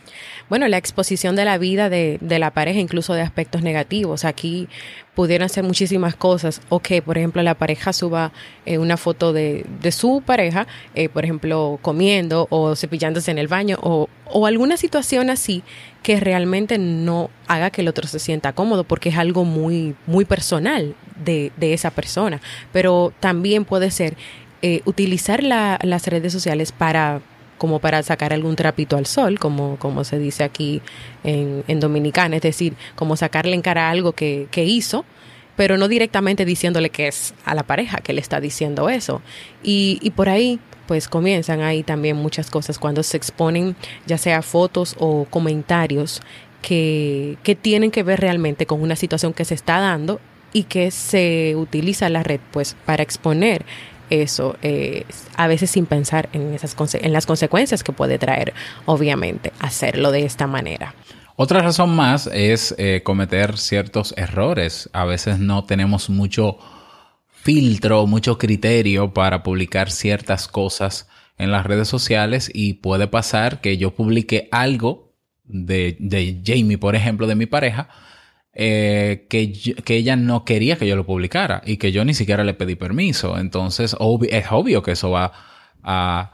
Bueno, 0.48 0.70
la 0.70 0.78
exposición 0.78 1.36
de 1.36 1.44
la 1.44 1.58
vida 1.58 1.90
de, 1.90 2.20
de, 2.22 2.40
la 2.40 2.52
pareja, 2.52 2.80
incluso 2.80 3.14
de 3.14 3.22
aspectos 3.22 3.62
negativos. 3.62 4.24
Aquí 4.24 4.70
pudieran 5.14 5.50
ser 5.50 5.66
muchísimas 5.66 6.16
cosas. 6.16 6.62
O 6.70 6.80
que, 6.80 7.02
por 7.02 7.18
ejemplo, 7.18 7.44
la 7.44 7.56
pareja 7.56 7.92
suba 7.92 8.32
eh, 8.66 8.78
una 8.78 8.96
foto 8.96 9.34
de, 9.34 9.66
de 9.82 9.92
su 9.92 10.24
pareja, 10.26 10.68
eh, 10.96 11.10
por 11.10 11.26
ejemplo, 11.26 11.80
comiendo 11.82 12.48
o 12.50 12.78
cepillándose 12.78 13.30
en 13.30 13.40
el 13.40 13.50
baño 13.50 13.78
o, 13.82 14.08
o 14.24 14.46
alguna 14.46 14.78
situación 14.78 15.30
así 15.30 15.64
que 16.02 16.22
realmente 16.22 16.78
no 16.78 17.30
haga 17.48 17.72
que 17.72 17.82
el 17.82 17.90
otro 17.90 18.08
se 18.08 18.20
sienta 18.20 18.54
cómodo 18.54 18.86
porque 18.86 19.10
es 19.10 19.18
algo 19.18 19.44
muy, 19.44 19.96
muy 20.08 20.24
personal 20.24 20.96
de, 21.22 21.52
de 21.58 21.74
esa 21.74 21.92
persona. 21.92 22.40
Pero 22.72 23.12
también 23.20 23.66
puede 23.66 23.92
ser 23.92 24.16
eh, 24.62 24.80
utilizar 24.86 25.44
la, 25.44 25.78
las 25.84 26.08
redes 26.08 26.32
sociales 26.32 26.72
para 26.72 27.20
como 27.60 27.78
para 27.78 28.02
sacar 28.02 28.34
algún 28.34 28.56
trapito 28.56 28.98
al 28.98 29.06
sol, 29.06 29.38
como, 29.38 29.78
como 29.78 30.04
se 30.04 30.18
dice 30.18 30.44
aquí 30.44 30.82
en, 31.24 31.64
en 31.68 31.80
Dominicana, 31.80 32.38
es 32.38 32.42
decir, 32.42 32.74
como 32.96 33.16
sacarle 33.16 33.54
en 33.54 33.62
cara 33.62 33.92
algo 33.92 34.14
que, 34.14 34.48
que 34.50 34.66
hizo, 34.66 35.06
pero 35.56 35.78
no 35.78 35.88
directamente 35.88 36.46
diciéndole 36.46 36.90
que 36.90 37.08
es 37.08 37.36
a 37.46 37.54
la 37.54 37.64
pareja 37.64 37.98
que 37.98 38.14
le 38.14 38.22
está 38.22 38.40
diciendo 38.40 38.90
eso. 38.90 39.22
Y, 39.62 40.00
y 40.02 40.12
por 40.12 40.30
ahí, 40.30 40.60
pues 40.88 41.08
comienzan 41.08 41.62
ahí 41.62 41.84
también 41.84 42.16
muchas 42.16 42.50
cosas 42.50 42.80
cuando 42.80 43.04
se 43.04 43.18
exponen 43.18 43.76
ya 44.08 44.18
sea 44.18 44.42
fotos 44.42 44.96
o 44.98 45.26
comentarios 45.30 46.22
que, 46.62 47.38
que 47.44 47.56
tienen 47.56 47.92
que 47.92 48.02
ver 48.02 48.22
realmente 48.22 48.66
con 48.66 48.82
una 48.82 48.96
situación 48.96 49.34
que 49.34 49.46
se 49.46 49.54
está 49.54 49.80
dando 49.80 50.20
y 50.52 50.64
que 50.64 50.92
se 50.92 51.56
utiliza 51.56 52.10
la 52.10 52.24
red 52.24 52.40
pues 52.52 52.76
para 52.86 53.04
exponer 53.04 53.66
eso, 54.10 54.58
eh, 54.62 55.06
a 55.36 55.48
veces 55.48 55.72
sin 55.72 55.86
pensar 55.86 56.30
en, 56.34 56.54
esas 56.54 56.76
en 56.96 57.14
las 57.14 57.26
consecuencias 57.26 57.84
que 57.84 57.92
puede 57.92 58.18
traer, 58.18 58.54
obviamente, 58.86 59.52
hacerlo 59.60 60.12
de 60.12 60.26
esta 60.26 60.48
manera. 60.48 60.96
Otra 61.36 61.62
razón 61.62 61.96
más 61.96 62.28
es 62.28 62.76
eh, 62.78 63.02
cometer 63.04 63.58
ciertos 63.58 64.14
errores. 64.18 64.90
A 64.92 65.06
veces 65.06 65.40
no 65.40 65.64
tenemos 65.64 66.10
mucho 66.10 66.58
filtro, 67.30 68.06
mucho 68.08 68.38
criterio 68.38 69.14
para 69.14 69.42
publicar 69.42 69.90
ciertas 69.90 70.48
cosas 70.50 71.08
en 71.38 71.52
las 71.52 71.66
redes 71.66 71.88
sociales 71.88 72.52
y 72.54 72.74
puede 72.74 73.08
pasar 73.08 73.62
que 73.62 73.78
yo 73.78 73.96
publique 73.96 74.50
algo 74.52 75.14
de, 75.46 75.96
de 76.00 76.42
Jamie, 76.46 76.78
por 76.78 76.96
ejemplo, 76.96 77.26
de 77.26 77.36
mi 77.36 77.46
pareja, 77.46 77.88
eh, 78.54 79.28
que, 79.30 79.54
que, 79.54 79.96
ella 79.96 80.16
no 80.16 80.44
quería 80.44 80.76
que 80.76 80.88
yo 80.88 80.96
lo 80.96 81.06
publicara 81.06 81.62
y 81.66 81.78
que 81.78 81.92
yo 81.92 82.04
ni 82.04 82.14
siquiera 82.14 82.44
le 82.44 82.54
pedí 82.54 82.76
permiso. 82.76 83.38
Entonces 83.38 83.96
es 84.30 84.46
obvio 84.50 84.84
que 84.84 84.92
eso 84.92 85.12
va 85.12 85.32
a, 85.84 86.32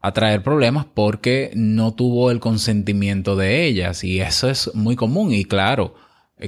a, 0.00 0.12
traer 0.12 0.42
problemas 0.42 0.86
porque 0.86 1.50
no 1.54 1.94
tuvo 1.94 2.30
el 2.30 2.40
consentimiento 2.40 3.36
de 3.36 3.66
ellas 3.66 4.02
y 4.02 4.20
eso 4.20 4.48
es 4.48 4.74
muy 4.74 4.96
común 4.96 5.32
y 5.32 5.44
claro. 5.44 5.94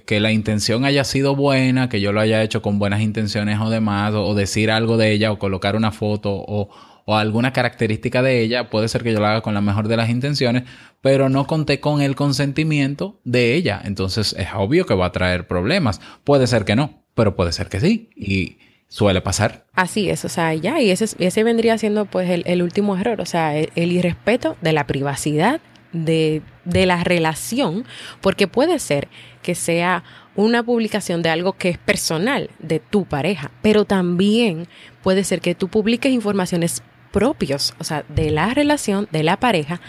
Que 0.06 0.20
la 0.20 0.30
intención 0.30 0.84
haya 0.84 1.02
sido 1.02 1.34
buena, 1.34 1.88
que 1.88 2.00
yo 2.00 2.12
lo 2.12 2.20
haya 2.20 2.42
hecho 2.42 2.62
con 2.62 2.78
buenas 2.78 3.00
intenciones 3.00 3.58
o 3.60 3.70
demás, 3.70 4.14
o 4.14 4.34
decir 4.36 4.70
algo 4.70 4.96
de 4.96 5.10
ella, 5.10 5.32
o 5.32 5.38
colocar 5.40 5.74
una 5.74 5.90
foto, 5.90 6.30
o, 6.32 6.70
o 7.04 7.16
alguna 7.16 7.52
característica 7.52 8.22
de 8.22 8.40
ella, 8.40 8.70
puede 8.70 8.88
ser 8.88 9.02
que 9.02 9.12
yo 9.12 9.20
lo 9.20 9.26
haga 9.26 9.40
con 9.40 9.54
la 9.54 9.60
mejor 9.60 9.88
de 9.88 9.96
las 9.96 10.10
intenciones, 10.10 10.64
pero 11.00 11.28
no 11.28 11.46
conté 11.46 11.80
con 11.80 12.02
el 12.02 12.14
consentimiento 12.14 13.20
de 13.24 13.54
ella. 13.54 13.80
Entonces 13.84 14.34
es 14.38 14.48
obvio 14.54 14.86
que 14.86 14.94
va 14.94 15.06
a 15.06 15.12
traer 15.12 15.46
problemas. 15.46 16.00
Puede 16.24 16.46
ser 16.46 16.64
que 16.64 16.76
no, 16.76 17.04
pero 17.14 17.36
puede 17.36 17.52
ser 17.52 17.68
que 17.68 17.80
sí. 17.80 18.10
Y 18.16 18.58
suele 18.90 19.20
pasar. 19.20 19.66
Así 19.72 20.10
es, 20.10 20.24
o 20.24 20.28
sea, 20.28 20.52
ya, 20.54 20.80
y 20.80 20.90
ese, 20.90 21.06
ese 21.18 21.44
vendría 21.44 21.78
siendo 21.78 22.04
pues 22.06 22.28
el, 22.44 22.62
último 22.62 22.96
error, 22.96 23.20
o 23.20 23.26
sea, 23.26 23.56
el, 23.56 23.70
el, 23.76 23.92
irrespeto 23.92 24.56
de 24.60 24.72
la 24.72 24.86
privacidad 24.86 25.60
de, 25.92 26.42
de 26.64 26.86
la 26.86 27.02
relación, 27.04 27.84
porque 28.20 28.48
puede 28.48 28.78
ser 28.80 29.08
que 29.42 29.54
sea 29.54 30.02
una 30.34 30.62
publicación 30.62 31.22
de 31.22 31.30
algo 31.30 31.52
que 31.52 31.70
es 31.70 31.78
personal 31.78 32.50
de 32.58 32.80
tu 32.80 33.04
pareja, 33.04 33.50
pero 33.62 33.84
también 33.84 34.66
puede 35.02 35.24
ser 35.24 35.40
que 35.40 35.54
tú 35.54 35.68
publiques 35.68 36.12
informaciones 36.12 36.82
propios, 37.12 37.74
o 37.78 37.84
sea, 37.84 38.04
de 38.08 38.30
la 38.30 38.54
relación, 38.54 39.08
de 39.10 39.22
la 39.22 39.38
pareja, 39.38 39.80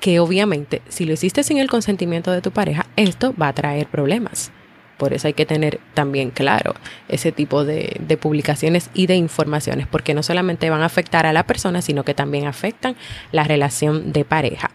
que 0.00 0.20
obviamente 0.20 0.82
si 0.88 1.04
lo 1.04 1.12
hiciste 1.12 1.42
sin 1.42 1.58
el 1.58 1.68
consentimiento 1.68 2.30
de 2.30 2.40
tu 2.40 2.50
pareja, 2.50 2.86
esto 2.96 3.34
va 3.40 3.48
a 3.48 3.52
traer 3.52 3.88
problemas. 3.88 4.52
Por 4.98 5.14
eso 5.14 5.28
hay 5.28 5.34
que 5.34 5.46
tener 5.46 5.80
también 5.94 6.30
claro 6.30 6.74
ese 7.08 7.32
tipo 7.32 7.64
de, 7.64 8.18
publicaciones 8.20 8.90
y 8.94 9.06
de 9.06 9.16
informaciones, 9.16 9.86
porque 9.86 10.12
no 10.12 10.22
solamente 10.22 10.68
van 10.70 10.82
a 10.82 10.86
afectar 10.86 11.24
a 11.24 11.32
la 11.32 11.44
persona, 11.44 11.82
sino 11.82 12.04
que 12.04 12.14
también 12.14 12.46
afectan 12.46 12.96
la 13.32 13.44
relación 13.44 14.12
de 14.12 14.24
pareja. 14.24 14.70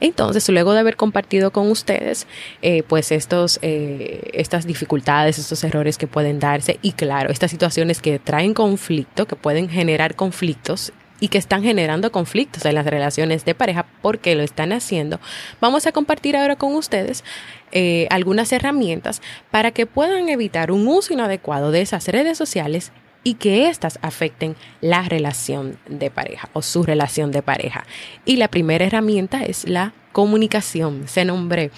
Entonces, 0.00 0.48
luego 0.48 0.72
de 0.72 0.80
haber 0.80 0.96
compartido 0.96 1.52
con 1.52 1.70
ustedes, 1.70 2.26
eh, 2.60 2.82
pues 2.82 3.12
estos, 3.12 3.58
eh, 3.62 4.30
estas 4.32 4.66
dificultades, 4.66 5.38
estos 5.38 5.62
errores 5.64 5.96
que 5.96 6.06
pueden 6.06 6.40
darse 6.40 6.78
y 6.82 6.92
claro, 6.92 7.30
estas 7.30 7.50
situaciones 7.50 8.02
que 8.02 8.18
traen 8.18 8.54
conflicto, 8.54 9.26
que 9.26 9.36
pueden 9.36 9.68
generar 9.68 10.16
conflictos 10.16 10.92
y 11.20 11.28
que 11.28 11.38
están 11.38 11.62
generando 11.62 12.12
conflictos 12.12 12.64
en 12.64 12.74
las 12.74 12.86
relaciones 12.86 13.44
de 13.44 13.54
pareja 13.54 13.86
porque 14.02 14.34
lo 14.34 14.42
están 14.42 14.72
haciendo, 14.72 15.20
vamos 15.60 15.86
a 15.86 15.92
compartir 15.92 16.36
ahora 16.36 16.56
con 16.56 16.74
ustedes 16.74 17.24
eh, 17.72 18.06
algunas 18.10 18.52
herramientas 18.52 19.20
para 19.50 19.70
que 19.70 19.86
puedan 19.86 20.28
evitar 20.28 20.70
un 20.72 20.86
uso 20.86 21.12
inadecuado 21.12 21.70
de 21.70 21.82
esas 21.82 22.08
redes 22.08 22.38
sociales 22.38 22.92
y 23.24 23.34
que 23.34 23.68
éstas 23.68 23.98
afecten 24.00 24.56
la 24.80 25.02
relación 25.02 25.76
de 25.88 26.10
pareja 26.10 26.48
o 26.52 26.62
su 26.62 26.82
relación 26.82 27.32
de 27.32 27.42
pareja. 27.42 27.84
Y 28.24 28.36
la 28.36 28.48
primera 28.48 28.84
herramienta 28.84 29.44
es 29.44 29.68
la 29.68 29.92
comunicación. 30.12 31.02
Ese 31.04 31.24
nombre, 31.24 31.70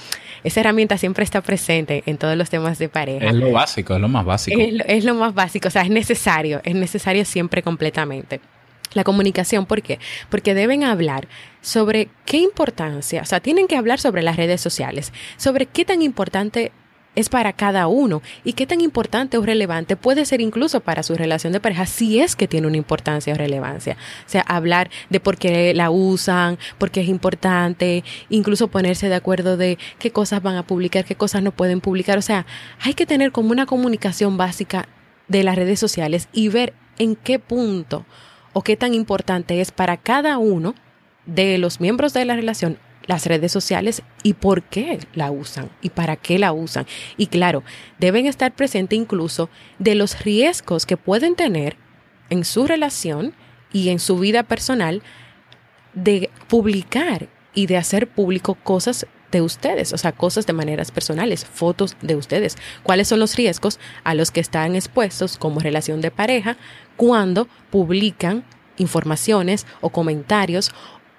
esa 0.45 0.61
herramienta 0.61 0.97
siempre 0.97 1.25
está 1.25 1.41
presente 1.41 2.03
en 2.07 2.19
todos 2.19 2.37
los 2.37 2.51
temas 2.51 2.79
de 2.79 2.89
pareja. 2.89 3.27
Es 3.27 3.35
lo 3.35 3.51
básico, 3.51 3.95
es 3.95 4.01
lo 4.01 4.09
más 4.09 4.25
básico. 4.25 4.61
Es, 4.61 4.75
es 4.87 5.05
lo 5.05 5.15
más 5.15 5.35
básico, 5.35 5.69
o 5.69 5.71
sea, 5.71 5.83
es 5.83 5.91
necesario, 5.91 6.61
es 6.63 6.75
necesario 6.75 7.25
siempre 7.25 7.63
completamente. 7.63 8.41
La 8.93 9.05
comunicación, 9.05 9.67
¿por 9.67 9.83
qué? 9.83 9.99
Porque 10.29 10.55
deben 10.55 10.85
hablar 10.85 11.29
sobre 11.61 12.09
qué 12.25 12.39
importancia, 12.39 13.23
o 13.23 13.25
sea, 13.25 13.41
tienen 13.41 13.67
que 13.67 13.77
hablar 13.77 14.01
sobre 14.01 14.23
las 14.23 14.37
redes 14.37 14.61
sociales, 14.61 15.13
sobre 15.37 15.67
qué 15.67 15.85
tan 15.85 16.03
importante 16.03 16.73
es 17.17 17.29
para 17.29 17.53
cada 17.53 17.87
uno 17.89 18.23
y 18.45 18.53
qué 18.53 18.67
tan 18.67 18.81
importante 18.81 19.37
o 19.37 19.43
relevante 19.43 19.97
puede 19.97 20.25
ser 20.25 20.41
incluso 20.41 20.81
para 20.81 21.03
su 21.03 21.17
relación 21.17 21.53
de 21.53 21.61
pareja 21.61 21.87
si 21.87 22.21
es 22.21 22.37
que 22.37 22.49
tiene 22.49 22.67
una 22.67 22.77
importancia 22.77 23.35
o 23.35 23.37
relevancia. 23.37 23.97
O 24.27 24.29
sea, 24.29 24.43
hablar 24.43 24.91
de 25.09 25.21
por 25.21 25.37
qué 25.37 25.75
la 25.75 25.91
usan, 25.91 26.59
por 26.79 26.91
qué 26.91 27.01
es 27.01 27.09
importante, 27.09 28.05
incluso 28.29 28.69
ponerse 28.69 29.09
de 29.09 29.17
acuerdo 29.17 29.57
de 29.57 29.79
qué 29.99 30.13
cosas 30.13 30.43
van 30.43 30.57
a 30.57 30.67
publicar, 30.67 31.05
qué 31.05 31.17
cosas 31.17 31.43
no 31.43 31.53
pueden 31.53 31.81
publicar. 31.81 32.19
O 32.19 32.23
sea, 32.23 32.47
hay 32.81 32.95
que 32.95 33.07
tener 33.07 33.33
como 33.33 33.51
una 33.51 33.67
comunicación 33.67 34.37
básica 34.37 34.89
de 35.29 35.43
las 35.43 35.57
redes 35.57 35.81
sociales 35.81 36.29
y 36.33 36.49
ver 36.49 36.75
en 36.99 37.17
qué 37.17 37.39
punto 37.39 38.05
o 38.53 38.63
qué 38.63 38.77
tan 38.77 38.95
importante 38.95 39.61
es 39.61 39.71
para 39.71 39.97
cada 39.97 40.39
uno 40.39 40.75
de 41.27 41.59
los 41.59 41.81
miembros 41.81 42.13
de 42.13 42.25
la 42.25 42.37
relación 42.37 42.79
las 43.07 43.27
redes 43.27 43.51
sociales 43.51 44.03
y 44.23 44.35
por 44.35 44.63
qué 44.63 45.01
la 45.15 45.33
usan 45.33 45.69
y 45.83 45.91
para 45.91 46.17
qué 46.17 46.39
la 46.39 46.53
usan. 46.53 46.87
Y 47.17 47.27
claro, 47.27 47.65
deben 47.99 48.27
estar 48.27 48.55
presentes 48.55 48.97
incluso 48.97 49.51
de 49.81 49.97
los 49.97 50.23
riesgos 50.23 50.87
que 50.87 50.97
pueden 50.97 51.35
tener 51.35 51.77
en 52.29 52.45
su 52.45 52.67
relación 52.67 53.35
y 53.73 53.89
en 53.89 53.99
su 53.99 54.19
vida 54.19 54.45
personal 54.45 55.03
de 55.93 56.31
publicar 56.49 57.29
y 57.53 57.67
de 57.67 57.77
hacer 57.77 58.09
público 58.09 58.55
cosas 58.55 59.07
de 59.33 59.43
ustedes, 59.43 59.93
o 59.93 59.99
sea, 59.99 60.13
cosas 60.13 60.47
de 60.47 60.53
maneras 60.53 60.91
personales, 60.91 61.45
fotos 61.45 61.97
de 62.01 62.17
ustedes. 62.17 62.57
¿Cuáles 62.83 63.09
son 63.09 63.21
los 63.21 63.37
riesgos 63.37 63.79
a 64.05 64.15
los 64.15 64.31
que 64.31 64.41
están 64.41 64.75
expuestos 64.75 65.37
como 65.37 65.61
relación 65.61 66.01
de 66.01 66.11
pareja 66.11 66.57
cuando 67.01 67.49
publican 67.71 68.45
informaciones 68.77 69.67
o 69.81 69.89
comentarios 69.89 70.71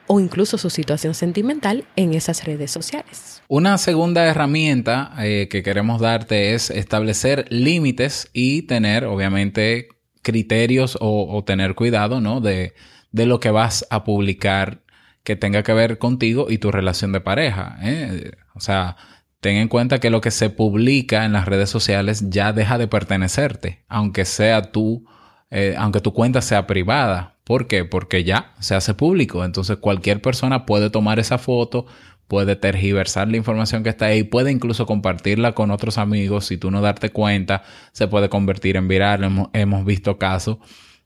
o 0.06 0.20
incluso 0.20 0.60
su 0.60 0.70
situación 0.70 1.16
sentimental 1.16 1.86
en 1.96 2.14
esas 2.14 2.44
redes 2.44 2.70
sociales. 2.70 3.42
Una 3.48 3.80
segunda 3.80 4.28
herramienta 4.28 5.12
eh, 5.18 5.48
que 5.50 5.64
queremos 5.64 6.00
darte 6.00 6.54
es 6.54 6.70
establecer 6.70 7.48
límites 7.50 8.30
y 8.32 8.62
tener, 8.62 9.06
obviamente, 9.06 9.88
criterios 10.22 11.00
o, 11.02 11.44
tener 11.48 11.74
cuidado, 11.74 12.22
¿no? 12.22 12.42
De, 12.42 12.76
de, 13.12 13.26
lo 13.26 13.40
que 13.40 13.50
vas 13.50 13.88
a 13.90 14.04
publicar 14.04 14.84
que 15.24 15.36
tenga 15.36 15.64
que 15.64 15.74
ver 15.74 15.98
contigo 15.98 16.46
y 16.52 16.60
tu 16.60 16.70
relación 16.72 17.12
de 17.12 17.22
pareja. 17.22 17.80
¿eh? 17.82 18.34
O 18.54 18.60
sea, 18.60 18.98
ten 19.40 19.56
en 19.56 19.68
cuenta 19.68 20.00
que 20.00 20.12
lo 20.12 20.22
que 20.22 20.30
se 20.30 20.52
publica 20.52 21.26
en 21.26 21.34
las 21.34 21.48
redes 21.48 21.72
sociales 21.72 22.30
ya 22.30 22.54
deja 22.54 22.78
de 22.78 22.88
pertenecerte, 22.88 23.84
aunque 23.88 24.26
sea 24.26 24.72
tú, 24.72 25.08
eh, 25.52 25.76
aunque 25.78 26.02
tu 26.02 26.14
cuenta 26.14 26.42
sea 26.42 26.66
privada. 26.66 27.38
¿Por 27.44 27.68
qué? 27.68 27.86
Porque 27.86 28.24
ya 28.24 28.54
se 28.60 28.76
hace 28.76 28.94
público. 28.94 29.46
Entonces 29.46 29.78
cualquier 29.78 30.22
persona 30.22 30.66
puede 30.66 30.90
tomar 30.90 31.20
esa 31.20 31.38
foto, 31.38 31.86
puede 32.28 32.56
tergiversar 32.56 33.28
la 33.28 33.38
información 33.38 33.84
que 33.84 33.90
está 33.90 34.06
ahí, 34.06 34.24
puede 34.24 34.52
incluso 34.52 34.86
compartirla 34.86 35.54
con 35.54 35.70
otros 35.70 35.98
amigos. 35.98 36.46
Si 36.46 36.58
tú 36.58 36.72
no 36.72 36.82
darte 36.82 37.10
cuenta, 37.10 37.64
se 37.92 38.08
puede 38.08 38.30
convertir 38.30 38.78
en 38.78 38.88
viral. 38.88 39.24
Hemos, 39.24 39.50
hemos 39.54 39.86
visto 39.86 40.18
casos 40.18 40.58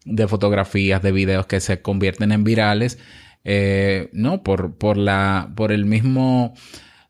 de 0.06 0.28
fotografías, 0.28 1.02
de 1.02 1.12
videos 1.12 1.48
que 1.48 1.60
se 1.60 1.82
convierten 1.82 2.32
en 2.32 2.44
virales 2.44 3.00
eh, 3.48 4.10
no, 4.12 4.42
por, 4.42 4.76
por, 4.76 4.98
la, 4.98 5.54
por 5.56 5.72
el 5.72 5.86
mismo, 5.86 6.56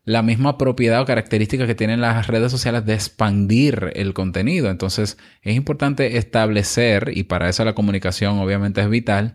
la 0.06 0.22
misma 0.22 0.56
propiedad 0.56 1.02
o 1.02 1.04
característica 1.04 1.66
que 1.66 1.74
tienen 1.74 2.00
las 2.00 2.28
redes 2.28 2.52
sociales 2.52 2.86
de 2.86 2.94
expandir 2.94 3.90
el 3.96 4.14
contenido. 4.14 4.70
Entonces, 4.70 5.18
es 5.42 5.56
importante 5.56 6.16
establecer, 6.16 7.10
y 7.12 7.24
para 7.24 7.48
eso 7.48 7.64
la 7.64 7.74
comunicación 7.74 8.38
obviamente 8.38 8.80
es 8.80 8.88
vital, 8.88 9.34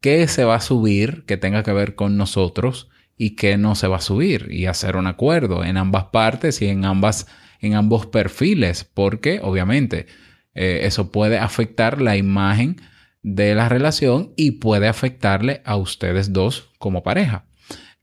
qué 0.00 0.26
se 0.28 0.44
va 0.44 0.54
a 0.54 0.60
subir 0.60 1.24
que 1.26 1.36
tenga 1.36 1.64
que 1.64 1.72
ver 1.72 1.96
con 1.96 2.16
nosotros 2.16 2.88
y 3.16 3.34
qué 3.36 3.56
no 3.56 3.74
se 3.74 3.88
va 3.88 3.96
a 3.96 4.00
subir 4.00 4.48
y 4.50 4.66
hacer 4.66 4.96
un 4.96 5.08
acuerdo 5.08 5.64
en 5.64 5.76
ambas 5.76 6.04
partes 6.12 6.62
y 6.62 6.68
en 6.68 6.84
ambas 6.84 7.26
en 7.60 7.74
ambos 7.74 8.06
perfiles 8.06 8.84
porque 8.84 9.40
obviamente 9.42 10.06
eh, 10.54 10.80
eso 10.82 11.10
puede 11.10 11.38
afectar 11.38 12.02
la 12.02 12.16
imagen 12.16 12.76
de 13.22 13.54
la 13.54 13.68
relación 13.68 14.32
y 14.36 14.52
puede 14.52 14.86
afectarle 14.88 15.62
a 15.64 15.76
ustedes 15.76 16.32
dos 16.32 16.70
como 16.78 17.02
pareja. 17.02 17.46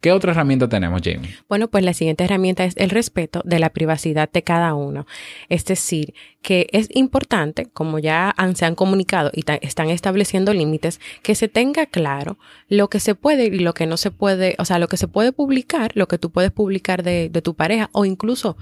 ¿Qué 0.02 0.12
otra 0.12 0.32
herramienta 0.32 0.68
tenemos, 0.68 1.02
Jamie? 1.04 1.36
Bueno, 1.48 1.68
pues 1.68 1.84
la 1.84 1.94
siguiente 1.94 2.24
herramienta 2.24 2.66
es 2.66 2.74
el 2.78 2.90
respeto 2.90 3.44
de 3.46 3.60
la 3.60 3.70
privacidad 3.70 4.32
de 4.32 4.42
cada 4.42 4.74
uno. 4.74 5.06
Es 5.48 5.64
decir, 5.66 6.16
que 6.42 6.68
es 6.72 6.90
importante, 6.96 7.68
como 7.68 8.00
ya 8.00 8.34
se 8.56 8.66
han 8.66 8.74
comunicado 8.74 9.30
y 9.32 9.44
están 9.62 9.92
estableciendo 9.92 10.54
límites, 10.54 11.00
que 11.22 11.36
se 11.36 11.48
tenga 11.48 11.86
claro 11.86 12.40
lo 12.68 12.90
que 12.90 13.00
se 13.00 13.14
puede 13.14 13.46
y 13.46 13.60
lo 13.60 13.76
que 13.76 13.86
no 13.86 13.96
se 13.96 14.10
puede, 14.10 14.56
o 14.58 14.66
sea, 14.66 14.80
lo 14.80 14.88
que 14.88 14.98
se 14.98 15.08
puede 15.08 15.34
publicar, 15.34 15.92
lo 15.94 16.08
que 16.08 16.18
tú 16.18 16.32
puedes 16.32 16.52
publicar 16.52 17.04
de, 17.04 17.30
tu 17.44 17.54
pareja 17.54 17.90
o 17.92 18.04
incluso 18.04 18.58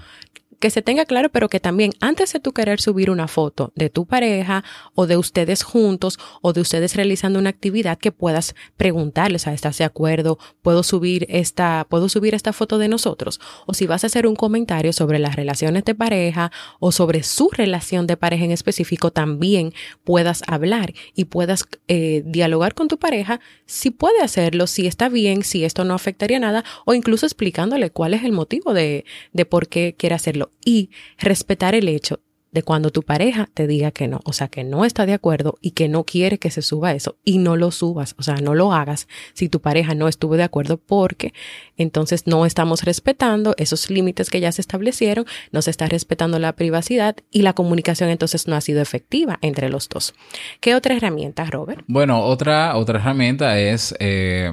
que 0.60 0.70
se 0.70 0.82
tenga 0.82 1.06
claro, 1.06 1.30
pero 1.30 1.50
que 1.50 1.60
también 1.60 1.94
antes 2.02 2.34
de 2.34 2.40
tú 2.40 2.52
querer 2.52 2.82
subir 2.82 3.10
una 3.10 3.28
foto 3.28 3.72
de 3.76 3.90
tu 3.90 4.06
pareja 4.06 4.64
o 4.94 5.08
de 5.08 5.18
ustedes 5.18 5.64
juntos 5.64 6.20
o 6.42 6.54
de 6.54 6.62
ustedes 6.62 6.96
realizando 6.96 7.40
una 7.40 7.50
actividad 7.50 7.98
que 7.98 8.12
puedas 8.12 8.56
preguntarles, 8.76 9.48
a 9.48 9.54
¿estás 9.54 9.78
de 9.78 9.86
acuerdo? 9.86 10.38
¿Puedo 10.62 10.84
subir 10.84 11.26
esta, 11.30 11.88
puedo 11.90 12.10
subir 12.10 12.36
esta 12.36 12.52
foto 12.52 12.78
de 12.78 12.90
nosotros? 12.90 13.40
O 13.66 13.74
si 13.74 13.88
vas 13.88 14.04
a 14.04 14.08
hacer 14.08 14.28
un 14.28 14.36
comentario 14.36 14.92
sobre 14.92 15.18
las 15.20 15.36
relaciones 15.36 15.86
de 15.86 15.96
pareja 15.96 16.52
o 16.80 16.92
sobre 16.92 17.24
su 17.24 17.50
relación 17.50 18.06
de 18.06 18.18
pareja 18.18 18.44
en 18.44 18.52
específico, 18.52 19.12
también 19.12 19.74
puedas 20.04 20.44
hablar 20.48 20.94
y 21.16 21.26
puedas 21.26 21.66
eh, 21.88 22.22
dialogar 22.26 22.74
con 22.74 22.90
tu 22.90 23.00
pareja 23.00 23.40
si 23.66 23.92
puede 23.92 24.22
hacerlo, 24.22 24.68
si 24.68 24.88
está 24.88 25.08
bien, 25.08 25.44
si 25.44 25.64
esto 25.64 25.86
no 25.86 25.94
afectaría 25.94 26.40
nada 26.40 26.66
o 26.86 26.94
incluso 26.94 27.26
explicándole 27.26 27.92
cuál 27.92 28.14
es 28.14 28.24
el 28.24 28.34
motivo 28.34 28.74
de, 28.74 29.06
de 29.32 29.46
por 29.46 29.70
qué 29.70 29.96
quiere 29.98 30.16
hacerlo 30.16 30.49
y 30.64 30.92
respetar 31.18 31.76
el 31.76 31.88
hecho 31.88 32.20
de 32.52 32.64
cuando 32.64 32.90
tu 32.90 33.04
pareja 33.04 33.48
te 33.54 33.68
diga 33.68 33.92
que 33.92 34.08
no, 34.08 34.22
o 34.24 34.34
sea, 34.34 34.48
que 34.48 34.64
no 34.64 34.86
está 34.86 35.06
de 35.06 35.14
acuerdo 35.14 35.58
y 35.62 35.72
que 35.72 35.88
no 35.88 36.04
quiere 36.04 36.40
que 36.40 36.50
se 36.50 36.62
suba 36.62 36.94
eso 36.94 37.18
y 37.24 37.38
no 37.38 37.56
lo 37.56 37.72
subas, 37.72 38.16
o 38.18 38.24
sea, 38.24 38.36
no 38.36 38.56
lo 38.56 38.74
hagas 38.74 39.08
si 39.34 39.50
tu 39.50 39.62
pareja 39.62 39.94
no 39.94 40.08
estuvo 40.08 40.36
de 40.36 40.44
acuerdo 40.44 40.78
porque 40.78 41.34
entonces 41.78 42.26
no 42.26 42.46
estamos 42.46 42.84
respetando 42.84 43.54
esos 43.58 43.90
límites 43.90 44.30
que 44.30 44.40
ya 44.40 44.52
se 44.52 44.62
establecieron, 44.62 45.26
no 45.52 45.62
se 45.62 45.72
está 45.72 45.88
respetando 45.88 46.40
la 46.40 46.54
privacidad 46.54 47.16
y 47.30 47.44
la 47.44 47.54
comunicación 47.54 48.10
entonces 48.10 48.48
no 48.48 48.56
ha 48.56 48.62
sido 48.62 48.82
efectiva 48.82 49.38
entre 49.42 49.70
los 49.70 49.88
dos. 49.88 50.16
¿Qué 50.60 50.76
otra 50.76 50.96
herramienta, 50.96 51.46
Robert? 51.46 51.84
Bueno, 51.88 52.24
otra, 52.24 52.76
otra 52.78 53.00
herramienta 53.00 53.60
es, 53.60 53.94
eh, 54.00 54.52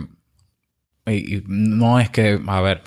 no 1.47 2.01
es 2.01 2.11
que, 2.11 2.41
a 2.47 2.61
ver, 2.61 2.83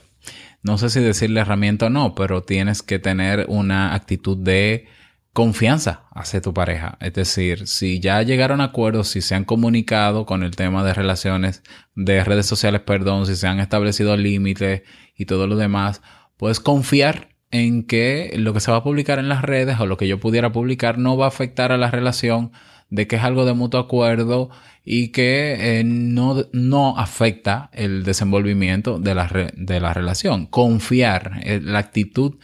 no 0.61 0.77
sé 0.77 0.89
si 0.89 0.99
decirle 0.99 1.41
herramienta 1.41 1.87
o 1.87 1.89
no, 1.89 2.15
pero 2.15 2.43
tienes 2.43 2.83
que 2.83 2.99
tener 2.99 3.45
una 3.47 3.93
actitud 3.93 4.37
de 4.37 4.87
confianza 5.33 6.03
hacia 6.11 6.41
tu 6.41 6.53
pareja. 6.53 6.97
Es 6.99 7.13
decir, 7.13 7.67
si 7.67 7.99
ya 7.99 8.21
llegaron 8.23 8.61
a 8.61 8.65
acuerdos, 8.65 9.07
si 9.07 9.21
se 9.21 9.35
han 9.35 9.45
comunicado 9.45 10.25
con 10.25 10.43
el 10.43 10.55
tema 10.55 10.83
de 10.83 10.93
relaciones, 10.93 11.63
de 11.95 12.23
redes 12.23 12.45
sociales, 12.45 12.81
perdón, 12.81 13.25
si 13.25 13.35
se 13.35 13.47
han 13.47 13.59
establecido 13.59 14.17
límites 14.17 14.81
y 15.15 15.25
todo 15.25 15.47
lo 15.47 15.55
demás, 15.55 16.01
puedes 16.37 16.59
confiar 16.59 17.29
en 17.51 17.83
que 17.83 18.33
lo 18.37 18.53
que 18.53 18.59
se 18.59 18.71
va 18.71 18.77
a 18.77 18.83
publicar 18.83 19.19
en 19.19 19.29
las 19.29 19.41
redes 19.41 19.79
o 19.79 19.85
lo 19.85 19.97
que 19.97 20.07
yo 20.07 20.19
pudiera 20.19 20.51
publicar 20.51 20.97
no 20.97 21.17
va 21.17 21.25
a 21.25 21.29
afectar 21.29 21.71
a 21.71 21.77
la 21.77 21.89
relación, 21.89 22.51
de 22.89 23.07
que 23.07 23.17
es 23.17 23.23
algo 23.23 23.45
de 23.45 23.53
mutuo 23.53 23.79
acuerdo 23.79 24.49
y 24.83 25.09
que 25.09 25.79
eh, 25.79 25.83
no, 25.83 26.45
no, 26.51 26.97
afecta 26.97 27.69
el 27.73 28.03
desenvolvimiento 28.03 28.99
de 28.99 29.15
la, 29.15 29.51
de 29.55 29.79
la 29.79 29.93
relación. 29.93 30.47
Confiar, 30.47 31.41
eh, 31.43 31.61
la 31.63 31.79
actitud, 31.79 32.37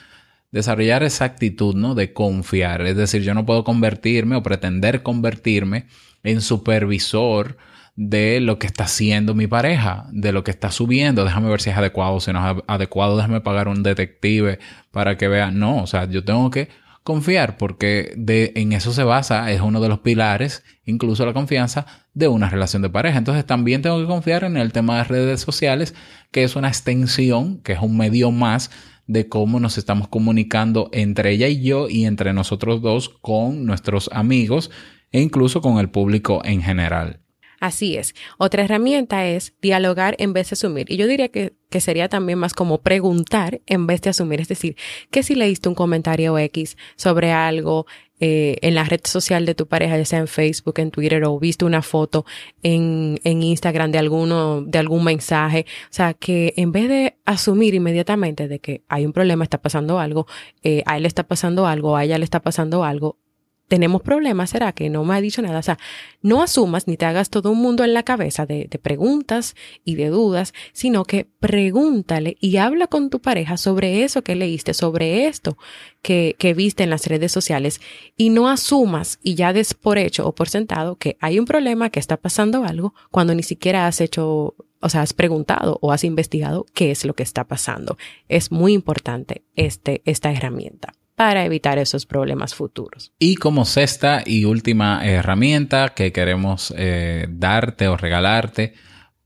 desarrollar 0.51 1.03
esa 1.03 1.25
actitud, 1.25 1.75
¿no? 1.75 1.95
De 1.95 2.13
confiar. 2.13 2.81
Es 2.85 2.95
decir, 2.95 3.23
yo 3.23 3.33
no 3.33 3.45
puedo 3.45 3.63
convertirme 3.63 4.35
o 4.35 4.43
pretender 4.43 5.01
convertirme 5.01 5.87
en 6.23 6.41
supervisor 6.41 7.57
de 7.95 8.41
lo 8.41 8.59
que 8.59 8.67
está 8.67 8.83
haciendo 8.83 9.33
mi 9.33 9.47
pareja, 9.47 10.05
de 10.11 10.31
lo 10.31 10.43
que 10.43 10.51
está 10.51 10.69
subiendo. 10.69 11.23
Déjame 11.23 11.49
ver 11.49 11.61
si 11.61 11.69
es 11.69 11.77
adecuado, 11.77 12.19
si 12.19 12.33
no 12.33 12.47
es 12.47 12.63
adecuado, 12.67 13.15
déjame 13.15 13.41
pagar 13.41 13.67
un 13.67 13.83
detective 13.83 14.59
para 14.91 15.17
que 15.17 15.27
vea. 15.27 15.49
No, 15.51 15.81
o 15.81 15.87
sea, 15.87 16.05
yo 16.05 16.23
tengo 16.23 16.51
que 16.51 16.69
confiar, 17.05 17.57
porque 17.57 18.13
de, 18.17 18.51
en 18.55 18.73
eso 18.73 18.91
se 18.91 19.03
basa, 19.03 19.51
es 19.51 19.61
uno 19.61 19.79
de 19.79 19.89
los 19.89 19.99
pilares, 19.99 20.63
incluso 20.85 21.23
la 21.23 21.33
confianza, 21.33 21.85
de 22.15 22.27
una 22.27 22.49
relación 22.49 22.81
de 22.81 22.89
pareja. 22.89 23.19
Entonces 23.19 23.45
también 23.45 23.83
tengo 23.83 23.99
que 23.99 24.07
confiar 24.07 24.43
en 24.43 24.57
el 24.57 24.73
tema 24.73 24.97
de 24.97 25.03
redes 25.03 25.39
sociales, 25.39 25.93
que 26.31 26.43
es 26.43 26.55
una 26.55 26.67
extensión, 26.67 27.59
que 27.59 27.73
es 27.73 27.79
un 27.79 27.95
medio 27.95 28.31
más 28.31 28.71
de 29.05 29.29
cómo 29.29 29.59
nos 29.59 29.77
estamos 29.77 30.07
comunicando 30.07 30.89
entre 30.93 31.31
ella 31.31 31.47
y 31.47 31.61
yo 31.61 31.89
y 31.89 32.05
entre 32.05 32.33
nosotros 32.33 32.81
dos 32.81 33.09
con 33.09 33.67
nuestros 33.67 34.09
amigos 34.11 34.71
e 35.11 35.21
incluso 35.21 35.61
con 35.61 35.77
el 35.77 35.91
público 35.91 36.41
en 36.43 36.63
general. 36.63 37.19
Así 37.59 37.95
es. 37.95 38.13
Otra 38.37 38.63
herramienta 38.63 39.25
es 39.25 39.53
dialogar 39.61 40.15
en 40.19 40.33
vez 40.33 40.49
de 40.49 40.53
asumir. 40.55 40.91
Y 40.91 40.97
yo 40.97 41.07
diría 41.07 41.29
que, 41.29 41.53
sería 41.79 42.07
también 42.07 42.39
más 42.39 42.53
como 42.53 42.77
preguntar 42.77 43.61
en 43.65 43.85
vez 43.85 44.01
de 44.01 44.09
asumir. 44.09 44.39
Es 44.39 44.47
decir, 44.47 44.77
que 45.11 45.23
si 45.23 45.35
leíste 45.35 45.67
un 45.67 45.75
comentario 45.75 46.37
X 46.37 46.77
sobre 46.95 47.33
algo 47.33 47.85
eh, 48.21 48.55
en 48.61 48.75
la 48.75 48.85
red 48.85 49.01
social 49.03 49.45
de 49.45 49.55
tu 49.55 49.67
pareja, 49.67 49.97
ya 49.97 50.05
sea 50.05 50.19
en 50.19 50.29
Facebook, 50.29 50.79
en 50.79 50.89
Twitter 50.89 51.25
o 51.25 51.37
viste 51.37 51.65
una 51.65 51.81
foto 51.81 52.25
en, 52.63 53.19
en 53.25 53.43
Instagram 53.43 53.91
de 53.91 53.97
alguno, 53.97 54.61
de 54.61 54.79
algún 54.79 55.03
mensaje. 55.03 55.65
O 55.85 55.93
sea, 55.93 56.13
que 56.13 56.53
en 56.55 56.71
vez 56.71 56.87
de 56.87 57.17
asumir 57.25 57.73
inmediatamente 57.73 58.47
de 58.47 58.59
que 58.59 58.83
hay 58.87 59.05
un 59.05 59.11
problema, 59.11 59.43
está 59.43 59.61
pasando 59.61 59.99
algo, 59.99 60.27
eh, 60.63 60.81
a 60.85 60.95
él 60.95 61.03
le 61.03 61.09
está 61.09 61.23
pasando 61.27 61.67
algo, 61.67 61.97
a 61.97 62.05
ella 62.05 62.17
le 62.17 62.23
está 62.23 62.39
pasando 62.41 62.85
algo, 62.85 63.17
tenemos 63.67 64.01
problemas, 64.01 64.51
¿será 64.51 64.71
que 64.73 64.89
no 64.89 65.03
me 65.03 65.15
ha 65.15 65.21
dicho 65.21 65.41
nada? 65.41 65.59
O 65.59 65.63
sea, 65.63 65.77
no 66.21 66.43
asumas 66.43 66.87
ni 66.87 66.97
te 66.97 67.05
hagas 67.05 67.29
todo 67.29 67.51
un 67.51 67.59
mundo 67.59 67.83
en 67.83 67.93
la 67.93 68.03
cabeza 68.03 68.45
de, 68.45 68.67
preguntas 68.81 69.55
y 69.83 69.95
de 69.95 70.09
dudas, 70.09 70.53
sino 70.73 71.05
que 71.05 71.25
pregúntale 71.39 72.37
y 72.39 72.57
habla 72.57 72.87
con 72.87 73.09
tu 73.09 73.21
pareja 73.21 73.57
sobre 73.57 74.03
eso 74.03 74.23
que 74.23 74.35
leíste, 74.35 74.73
sobre 74.73 75.27
esto 75.27 75.57
que, 76.01 76.35
que 76.37 76.53
viste 76.53 76.83
en 76.83 76.91
las 76.91 77.07
redes 77.07 77.31
sociales 77.31 77.81
y 78.15 78.29
no 78.29 78.49
asumas 78.49 79.19
y 79.23 79.35
ya 79.35 79.53
des 79.53 79.73
por 79.73 79.97
hecho 79.97 80.27
o 80.27 80.35
por 80.35 80.49
sentado 80.49 80.97
que 80.97 81.17
hay 81.19 81.39
un 81.39 81.45
problema, 81.45 81.89
que 81.89 81.99
está 81.99 82.17
pasando 82.17 82.63
algo, 82.63 82.93
cuando 83.09 83.33
ni 83.33 83.43
siquiera 83.43 83.87
has 83.87 84.01
hecho 84.01 84.55
o 84.81 84.89
sea, 84.89 85.01
has 85.01 85.13
preguntado 85.13 85.79
o 85.81 85.91
has 85.91 86.03
investigado 86.03 86.67
qué 86.75 86.91
es 86.91 87.05
lo 87.05 87.15
que 87.15 87.23
está 87.23 87.45
pasando. 87.45 87.97
Es 88.29 88.51
muy 88.51 88.73
importante 88.73 89.43
este, 89.55 90.03
esta 90.05 90.31
herramienta 90.31 90.93
para 91.15 91.45
evitar 91.45 91.77
esos 91.77 92.05
problemas 92.05 92.53
futuros. 92.53 93.13
Y 93.19 93.35
como 93.35 93.65
sexta 93.65 94.21
y 94.25 94.45
última 94.45 95.05
herramienta 95.05 95.89
que 95.89 96.11
queremos 96.11 96.73
eh, 96.77 97.27
darte 97.29 97.87
o 97.87 97.97
regalarte 97.97 98.73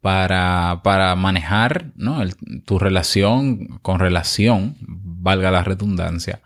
para, 0.02 0.82
para 0.84 1.16
manejar 1.16 1.92
¿no? 1.96 2.22
tu 2.66 2.80
relación 2.80 3.80
con 3.82 4.00
relación, 4.00 4.78
valga 4.80 5.52
la 5.52 5.64
redundancia, 5.64 6.42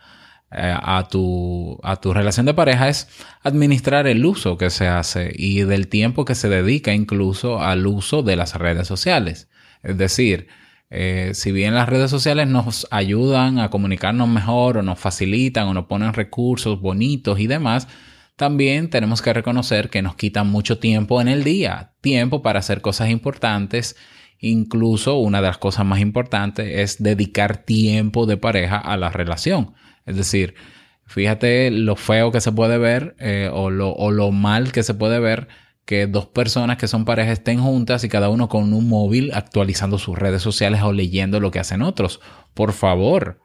eh, 0.52 0.76
a, 0.76 1.08
tu, 1.10 1.80
a 1.84 1.98
tu 1.98 2.14
relación 2.14 2.46
de 2.46 2.54
pareja 2.54 2.88
es 2.88 3.08
administrar 3.42 4.08
el 4.08 4.26
uso 4.26 4.58
que 4.58 4.70
se 4.70 4.88
hace 4.88 5.32
y 5.34 5.62
del 5.64 5.88
tiempo 5.88 6.26
que 6.26 6.36
se 6.36 6.48
dedica 6.48 6.94
incluso 6.94 7.60
al 7.60 7.86
uso 7.88 8.24
de 8.24 8.36
las 8.36 8.56
redes 8.56 8.88
sociales. 8.88 9.50
Es 9.82 9.98
decir, 9.98 10.48
eh, 10.96 11.32
si 11.34 11.52
bien 11.52 11.74
las 11.74 11.90
redes 11.90 12.12
sociales 12.12 12.48
nos 12.48 12.88
ayudan 12.92 13.58
a 13.58 13.72
comunicarnos 13.72 14.30
mejor 14.30 14.78
o 14.78 14.84
nos 14.84 15.00
facilitan 15.00 15.68
o 15.68 15.74
nos 15.74 15.88
ponen 15.88 16.14
recursos 16.14 16.80
bonitos 16.80 17.40
y 17.40 17.48
demás, 17.48 17.88
también 18.36 18.92
tenemos 18.92 19.24
que 19.24 19.34
reconocer 19.34 19.90
que 19.90 20.04
nos 20.04 20.16
quitan 20.16 20.52
mucho 20.52 20.78
tiempo 20.78 21.20
en 21.20 21.30
el 21.30 21.44
día, 21.44 21.94
tiempo 22.02 22.44
para 22.44 22.60
hacer 22.60 22.82
cosas 22.82 23.10
importantes. 23.10 23.96
Incluso 24.38 25.18
una 25.18 25.42
de 25.42 25.48
las 25.48 25.58
cosas 25.58 25.84
más 25.84 26.00
importantes 26.00 26.68
es 26.72 27.02
dedicar 27.02 27.58
tiempo 27.58 28.28
de 28.28 28.38
pareja 28.38 28.78
a 28.78 28.96
la 28.96 29.10
relación. 29.10 29.74
Es 30.06 30.16
decir, 30.16 30.54
fíjate 31.08 31.72
lo 31.72 31.96
feo 31.96 32.32
que 32.32 32.40
se 32.40 32.52
puede 32.52 32.78
ver 32.78 33.16
eh, 33.18 33.50
o, 33.52 33.72
lo, 33.72 33.94
o 33.94 34.12
lo 34.12 34.32
mal 34.32 34.72
que 34.72 34.84
se 34.84 34.94
puede 34.94 35.20
ver 35.20 35.48
que 35.86 36.08
dos 36.08 36.28
personas 36.28 36.78
que 36.78 36.88
son 36.88 37.06
pareja 37.06 37.32
estén 37.32 37.60
juntas 37.60 38.04
y 38.04 38.10
cada 38.10 38.30
uno 38.30 38.48
con 38.50 38.74
un 38.74 38.88
móvil 38.88 39.32
actualizando 39.34 39.98
sus 39.98 40.18
redes 40.18 40.42
sociales 40.42 40.82
o 40.82 40.94
leyendo 40.94 41.40
lo 41.40 41.52
que 41.52 41.60
hacen 41.60 41.82
otros. 41.82 42.22
Por 42.54 42.72
favor, 42.72 43.42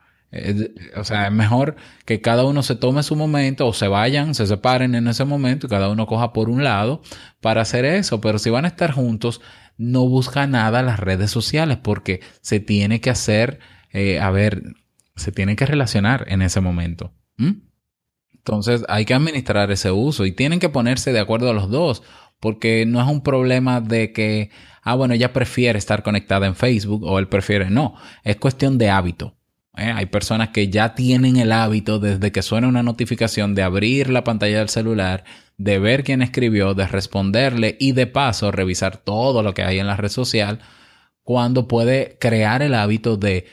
o 0.97 1.05
sea, 1.05 1.27
es 1.27 1.33
mejor 1.33 1.77
que 2.05 2.21
cada 2.21 2.45
uno 2.45 2.63
se 2.63 2.77
tome 2.77 3.03
su 3.03 3.17
momento 3.17 3.67
o 3.67 3.73
se 3.73 3.89
vayan, 3.89 4.35
se 4.35 4.47
separen 4.47 4.95
en 4.95 5.09
ese 5.09 5.25
momento 5.25 5.67
y 5.67 5.71
cada 5.71 5.89
uno 5.89 6.07
coja 6.07 6.33
por 6.33 6.51
un 6.51 6.63
lado 6.63 7.03
para 7.41 7.63
hacer 7.63 7.85
eso. 7.85 8.21
Pero 8.21 8.39
si 8.39 8.51
van 8.51 8.67
a 8.67 8.69
estar 8.69 8.93
juntos, 8.93 9.41
no 9.79 10.07
busca 10.07 10.47
nada 10.47 10.83
las 10.83 11.01
redes 11.01 11.31
sociales 11.31 11.79
porque 11.83 12.21
se 12.43 12.61
tiene 12.61 13.01
que 13.01 13.11
hacer, 13.11 13.59
eh, 13.93 14.21
a 14.21 14.31
ver, 14.31 14.63
se 15.17 15.33
tiene 15.33 15.57
que 15.57 15.67
relacionar 15.67 16.27
en 16.29 16.43
ese 16.43 16.61
momento. 16.61 17.13
Entonces 18.35 18.85
hay 18.89 19.05
que 19.05 19.15
administrar 19.15 19.71
ese 19.71 19.91
uso 19.91 20.27
y 20.27 20.33
tienen 20.33 20.61
que 20.61 20.69
ponerse 20.69 21.13
de 21.13 21.21
acuerdo 21.21 21.51
a 21.51 21.55
los 21.55 21.71
dos 21.71 22.03
porque 22.41 22.87
no 22.87 23.01
es 23.01 23.09
un 23.09 23.23
problema 23.23 23.81
de 23.81 24.13
que, 24.13 24.51
ah, 24.83 24.95
bueno, 24.95 25.15
ella 25.15 25.33
prefiere 25.33 25.79
estar 25.79 26.03
conectada 26.03 26.47
en 26.47 26.55
Facebook 26.55 27.05
o 27.05 27.19
él 27.19 27.29
prefiere, 27.29 27.71
no, 27.71 27.95
es 28.25 28.37
cuestión 28.37 28.79
de 28.79 28.91
hábito. 28.91 29.35
¿eh? 29.77 29.93
Hay 29.95 30.07
personas 30.07 30.51
que 30.51 30.69
ya 30.69 30.95
tienen 30.95 31.37
el 31.37 31.53
hábito 31.53 31.99
desde 31.99 32.33
que 32.33 32.43
suena 32.43 32.69
una 32.69 32.83
notificación 32.83 33.55
de 33.55 33.63
abrir 33.63 34.11
la 34.11 34.25
pantalla 34.25 34.59
del 34.59 34.69
celular, 34.69 35.25
de 35.57 35.79
ver 35.79 36.05
quién 36.05 36.23
escribió, 36.23 36.75
de 36.75 36.87
responderle 36.87 37.77
y 37.81 37.93
de 37.93 38.07
paso 38.07 38.53
revisar 38.53 38.99
todo 38.99 39.43
lo 39.43 39.55
que 39.55 39.63
hay 39.63 39.79
en 39.79 39.87
la 39.87 39.97
red 39.97 40.11
social, 40.11 40.61
cuando 41.23 41.69
puede 41.69 42.17
crear 42.21 42.63
el 42.63 42.75
hábito 42.75 43.17
de 43.17 43.47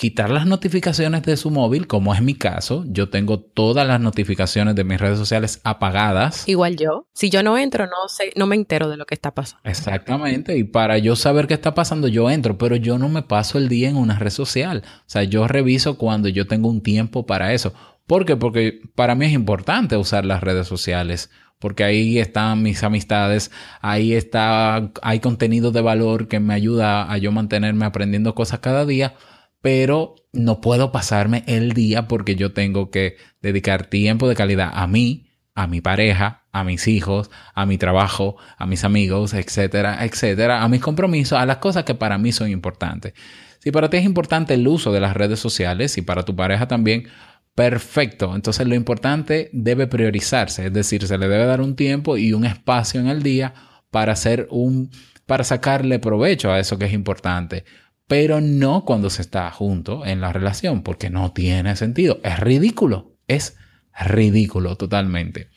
quitar 0.00 0.30
las 0.30 0.46
notificaciones 0.46 1.22
de 1.24 1.36
su 1.36 1.50
móvil, 1.50 1.86
como 1.86 2.14
es 2.14 2.22
mi 2.22 2.32
caso. 2.32 2.86
Yo 2.88 3.10
tengo 3.10 3.38
todas 3.38 3.86
las 3.86 4.00
notificaciones 4.00 4.74
de 4.74 4.82
mis 4.82 4.98
redes 4.98 5.18
sociales 5.18 5.60
apagadas. 5.62 6.48
Igual 6.48 6.76
yo. 6.76 7.06
Si 7.12 7.28
yo 7.28 7.42
no 7.42 7.58
entro, 7.58 7.84
no 7.84 8.08
sé, 8.08 8.32
no 8.34 8.46
me 8.46 8.56
entero 8.56 8.88
de 8.88 8.96
lo 8.96 9.04
que 9.04 9.14
está 9.14 9.34
pasando. 9.34 9.60
Exactamente. 9.64 10.56
Y 10.56 10.64
para 10.64 10.96
yo 10.96 11.16
saber 11.16 11.46
qué 11.46 11.52
está 11.52 11.74
pasando, 11.74 12.08
yo 12.08 12.30
entro, 12.30 12.56
pero 12.56 12.76
yo 12.76 12.96
no 12.96 13.10
me 13.10 13.20
paso 13.20 13.58
el 13.58 13.68
día 13.68 13.90
en 13.90 13.96
una 13.96 14.18
red 14.18 14.30
social. 14.30 14.84
O 14.86 15.02
sea, 15.04 15.24
yo 15.24 15.46
reviso 15.46 15.98
cuando 15.98 16.30
yo 16.30 16.46
tengo 16.46 16.70
un 16.70 16.80
tiempo 16.80 17.26
para 17.26 17.52
eso. 17.52 17.74
¿Por 18.06 18.24
qué? 18.24 18.36
Porque 18.36 18.80
para 18.94 19.14
mí 19.14 19.26
es 19.26 19.32
importante 19.32 19.98
usar 19.98 20.24
las 20.24 20.40
redes 20.40 20.66
sociales 20.66 21.28
porque 21.58 21.84
ahí 21.84 22.18
están 22.18 22.62
mis 22.62 22.82
amistades, 22.82 23.50
ahí 23.82 24.14
está, 24.14 24.90
hay 25.02 25.20
contenido 25.20 25.72
de 25.72 25.82
valor 25.82 26.26
que 26.26 26.40
me 26.40 26.54
ayuda 26.54 27.12
a 27.12 27.18
yo 27.18 27.32
mantenerme 27.32 27.84
aprendiendo 27.84 28.34
cosas 28.34 28.60
cada 28.60 28.86
día, 28.86 29.14
pero 29.62 30.16
no 30.32 30.60
puedo 30.60 30.92
pasarme 30.92 31.44
el 31.46 31.72
día 31.72 32.08
porque 32.08 32.36
yo 32.36 32.52
tengo 32.52 32.90
que 32.90 33.16
dedicar 33.42 33.86
tiempo 33.86 34.28
de 34.28 34.36
calidad 34.36 34.70
a 34.72 34.86
mí, 34.86 35.26
a 35.54 35.66
mi 35.66 35.80
pareja, 35.80 36.44
a 36.52 36.64
mis 36.64 36.88
hijos, 36.88 37.30
a 37.54 37.66
mi 37.66 37.76
trabajo, 37.76 38.36
a 38.56 38.66
mis 38.66 38.84
amigos, 38.84 39.34
etcétera, 39.34 40.04
etcétera, 40.04 40.62
a 40.62 40.68
mis 40.68 40.80
compromisos, 40.80 41.38
a 41.38 41.46
las 41.46 41.58
cosas 41.58 41.84
que 41.84 41.94
para 41.94 42.18
mí 42.18 42.32
son 42.32 42.50
importantes. 42.50 43.12
Si 43.58 43.70
para 43.70 43.90
ti 43.90 43.98
es 43.98 44.04
importante 44.04 44.54
el 44.54 44.66
uso 44.66 44.92
de 44.92 45.00
las 45.00 45.14
redes 45.14 45.38
sociales 45.38 45.98
y 45.98 46.02
para 46.02 46.24
tu 46.24 46.34
pareja 46.34 46.66
también, 46.66 47.08
perfecto. 47.54 48.34
Entonces 48.34 48.66
lo 48.66 48.74
importante 48.74 49.50
debe 49.52 49.86
priorizarse, 49.86 50.66
es 50.66 50.72
decir, 50.72 51.06
se 51.06 51.18
le 51.18 51.28
debe 51.28 51.44
dar 51.44 51.60
un 51.60 51.76
tiempo 51.76 52.16
y 52.16 52.32
un 52.32 52.46
espacio 52.46 53.00
en 53.00 53.08
el 53.08 53.22
día 53.22 53.52
para 53.90 54.12
hacer 54.12 54.46
un 54.50 54.90
para 55.26 55.44
sacarle 55.44 56.00
provecho 56.00 56.50
a 56.50 56.58
eso 56.58 56.76
que 56.76 56.86
es 56.86 56.92
importante 56.92 57.64
pero 58.10 58.40
no 58.40 58.84
cuando 58.84 59.08
se 59.08 59.22
está 59.22 59.48
junto 59.52 60.04
en 60.04 60.20
la 60.20 60.32
relación, 60.32 60.82
porque 60.82 61.10
no 61.10 61.30
tiene 61.30 61.76
sentido. 61.76 62.18
Es 62.24 62.40
ridículo, 62.40 63.14
es 63.28 63.56
ridículo 63.96 64.74
totalmente. 64.74 65.48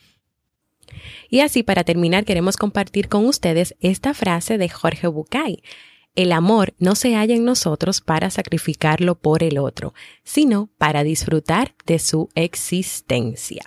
Y 1.28 1.40
así 1.40 1.64
para 1.64 1.82
terminar 1.82 2.24
queremos 2.24 2.56
compartir 2.56 3.08
con 3.08 3.26
ustedes 3.26 3.74
esta 3.80 4.14
frase 4.14 4.56
de 4.56 4.68
Jorge 4.68 5.08
Bucay. 5.08 5.64
El 6.14 6.30
amor 6.30 6.74
no 6.78 6.94
se 6.94 7.16
halla 7.16 7.34
en 7.34 7.44
nosotros 7.44 8.00
para 8.00 8.30
sacrificarlo 8.30 9.16
por 9.16 9.42
el 9.42 9.58
otro, 9.58 9.92
sino 10.22 10.70
para 10.78 11.02
disfrutar 11.02 11.74
de 11.86 11.98
su 11.98 12.28
existencia. 12.36 13.64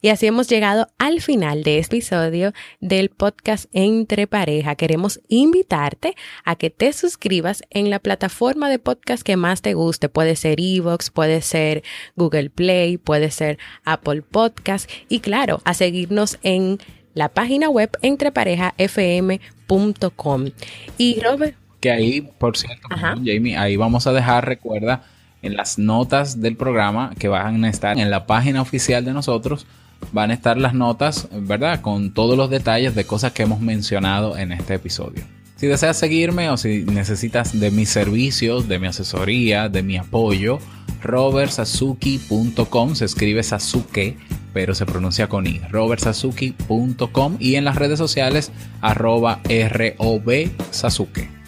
Y 0.00 0.08
así 0.08 0.26
hemos 0.26 0.48
llegado 0.48 0.88
al 0.98 1.20
final 1.20 1.62
de 1.62 1.78
este 1.78 1.96
episodio 1.96 2.52
del 2.80 3.10
podcast 3.10 3.66
Entre 3.72 4.26
Pareja. 4.26 4.74
Queremos 4.74 5.20
invitarte 5.28 6.14
a 6.44 6.56
que 6.56 6.70
te 6.70 6.92
suscribas 6.92 7.62
en 7.70 7.90
la 7.90 7.98
plataforma 7.98 8.68
de 8.68 8.78
podcast 8.78 9.22
que 9.22 9.36
más 9.36 9.62
te 9.62 9.74
guste. 9.74 10.08
Puede 10.08 10.36
ser 10.36 10.60
Evox, 10.60 11.10
puede 11.10 11.42
ser 11.42 11.82
Google 12.16 12.50
Play, 12.50 12.98
puede 12.98 13.30
ser 13.30 13.58
Apple 13.84 14.22
Podcast 14.22 14.90
y 15.08 15.20
claro, 15.20 15.60
a 15.64 15.74
seguirnos 15.74 16.38
en 16.42 16.78
la 17.14 17.28
página 17.28 17.70
web 17.70 17.90
entreparejafm.com. 18.02 20.50
Y 20.98 21.20
Robert. 21.20 21.56
Que 21.80 21.90
ahí, 21.90 22.20
por 22.22 22.56
cierto, 22.56 22.88
Jamie, 22.90 23.56
ahí 23.56 23.76
vamos 23.76 24.06
a 24.06 24.12
dejar, 24.12 24.46
recuerda, 24.46 25.02
en 25.44 25.56
las 25.56 25.78
notas 25.78 26.40
del 26.40 26.56
programa 26.56 27.12
que 27.18 27.28
van 27.28 27.64
a 27.64 27.68
estar 27.68 27.98
en 27.98 28.10
la 28.10 28.26
página 28.26 28.62
oficial 28.62 29.04
de 29.04 29.12
nosotros 29.12 29.66
van 30.12 30.30
a 30.30 30.34
estar 30.34 30.56
las 30.58 30.74
notas, 30.74 31.28
¿verdad? 31.32 31.80
Con 31.80 32.12
todos 32.12 32.36
los 32.36 32.50
detalles 32.50 32.94
de 32.94 33.04
cosas 33.04 33.32
que 33.32 33.44
hemos 33.44 33.60
mencionado 33.60 34.36
en 34.36 34.52
este 34.52 34.74
episodio. 34.74 35.22
Si 35.56 35.66
deseas 35.66 35.96
seguirme 35.96 36.50
o 36.50 36.56
si 36.56 36.84
necesitas 36.84 37.58
de 37.58 37.70
mis 37.70 37.88
servicios, 37.88 38.68
de 38.68 38.78
mi 38.78 38.88
asesoría, 38.88 39.68
de 39.68 39.82
mi 39.82 39.96
apoyo, 39.96 40.58
robertsazuki.com, 41.02 42.94
se 42.94 43.04
escribe 43.04 43.42
Sasuke, 43.42 44.16
pero 44.52 44.74
se 44.74 44.84
pronuncia 44.84 45.28
con 45.28 45.46
i, 45.46 45.60
robertsazuki.com 45.70 47.36
y 47.38 47.54
en 47.54 47.64
las 47.64 47.76
redes 47.76 47.98
sociales 47.98 48.52
arroba 48.80 49.40
robsasuke. 49.70 51.43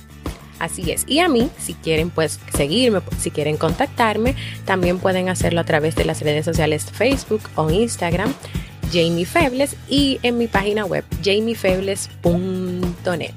Así 0.58 0.90
es. 0.90 1.04
Y 1.06 1.20
a 1.20 1.28
mí, 1.28 1.50
si 1.58 1.74
quieren 1.74 2.10
pues 2.10 2.40
seguirme, 2.54 3.00
si 3.18 3.30
quieren 3.30 3.56
contactarme, 3.56 4.34
también 4.64 4.98
pueden 4.98 5.28
hacerlo 5.28 5.60
a 5.60 5.64
través 5.64 5.94
de 5.96 6.04
las 6.04 6.22
redes 6.22 6.44
sociales 6.44 6.86
Facebook 6.90 7.42
o 7.54 7.70
Instagram, 7.70 8.32
Jamie 8.92 9.26
Febles, 9.26 9.76
y 9.88 10.18
en 10.22 10.38
mi 10.38 10.46
página 10.46 10.84
web, 10.84 11.04
jamiefebles.net. 11.22 13.34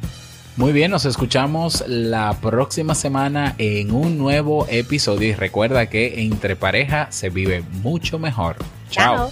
Muy 0.59 0.73
bien, 0.73 0.91
nos 0.91 1.05
escuchamos 1.05 1.85
la 1.87 2.37
próxima 2.41 2.93
semana 2.93 3.55
en 3.57 3.91
un 3.91 4.17
nuevo 4.17 4.67
episodio 4.69 5.29
y 5.29 5.33
recuerda 5.33 5.85
que 5.85 6.23
entre 6.23 6.57
pareja 6.57 7.07
se 7.11 7.29
vive 7.29 7.63
mucho 7.81 8.19
mejor. 8.19 8.57
Chao. 8.89 9.31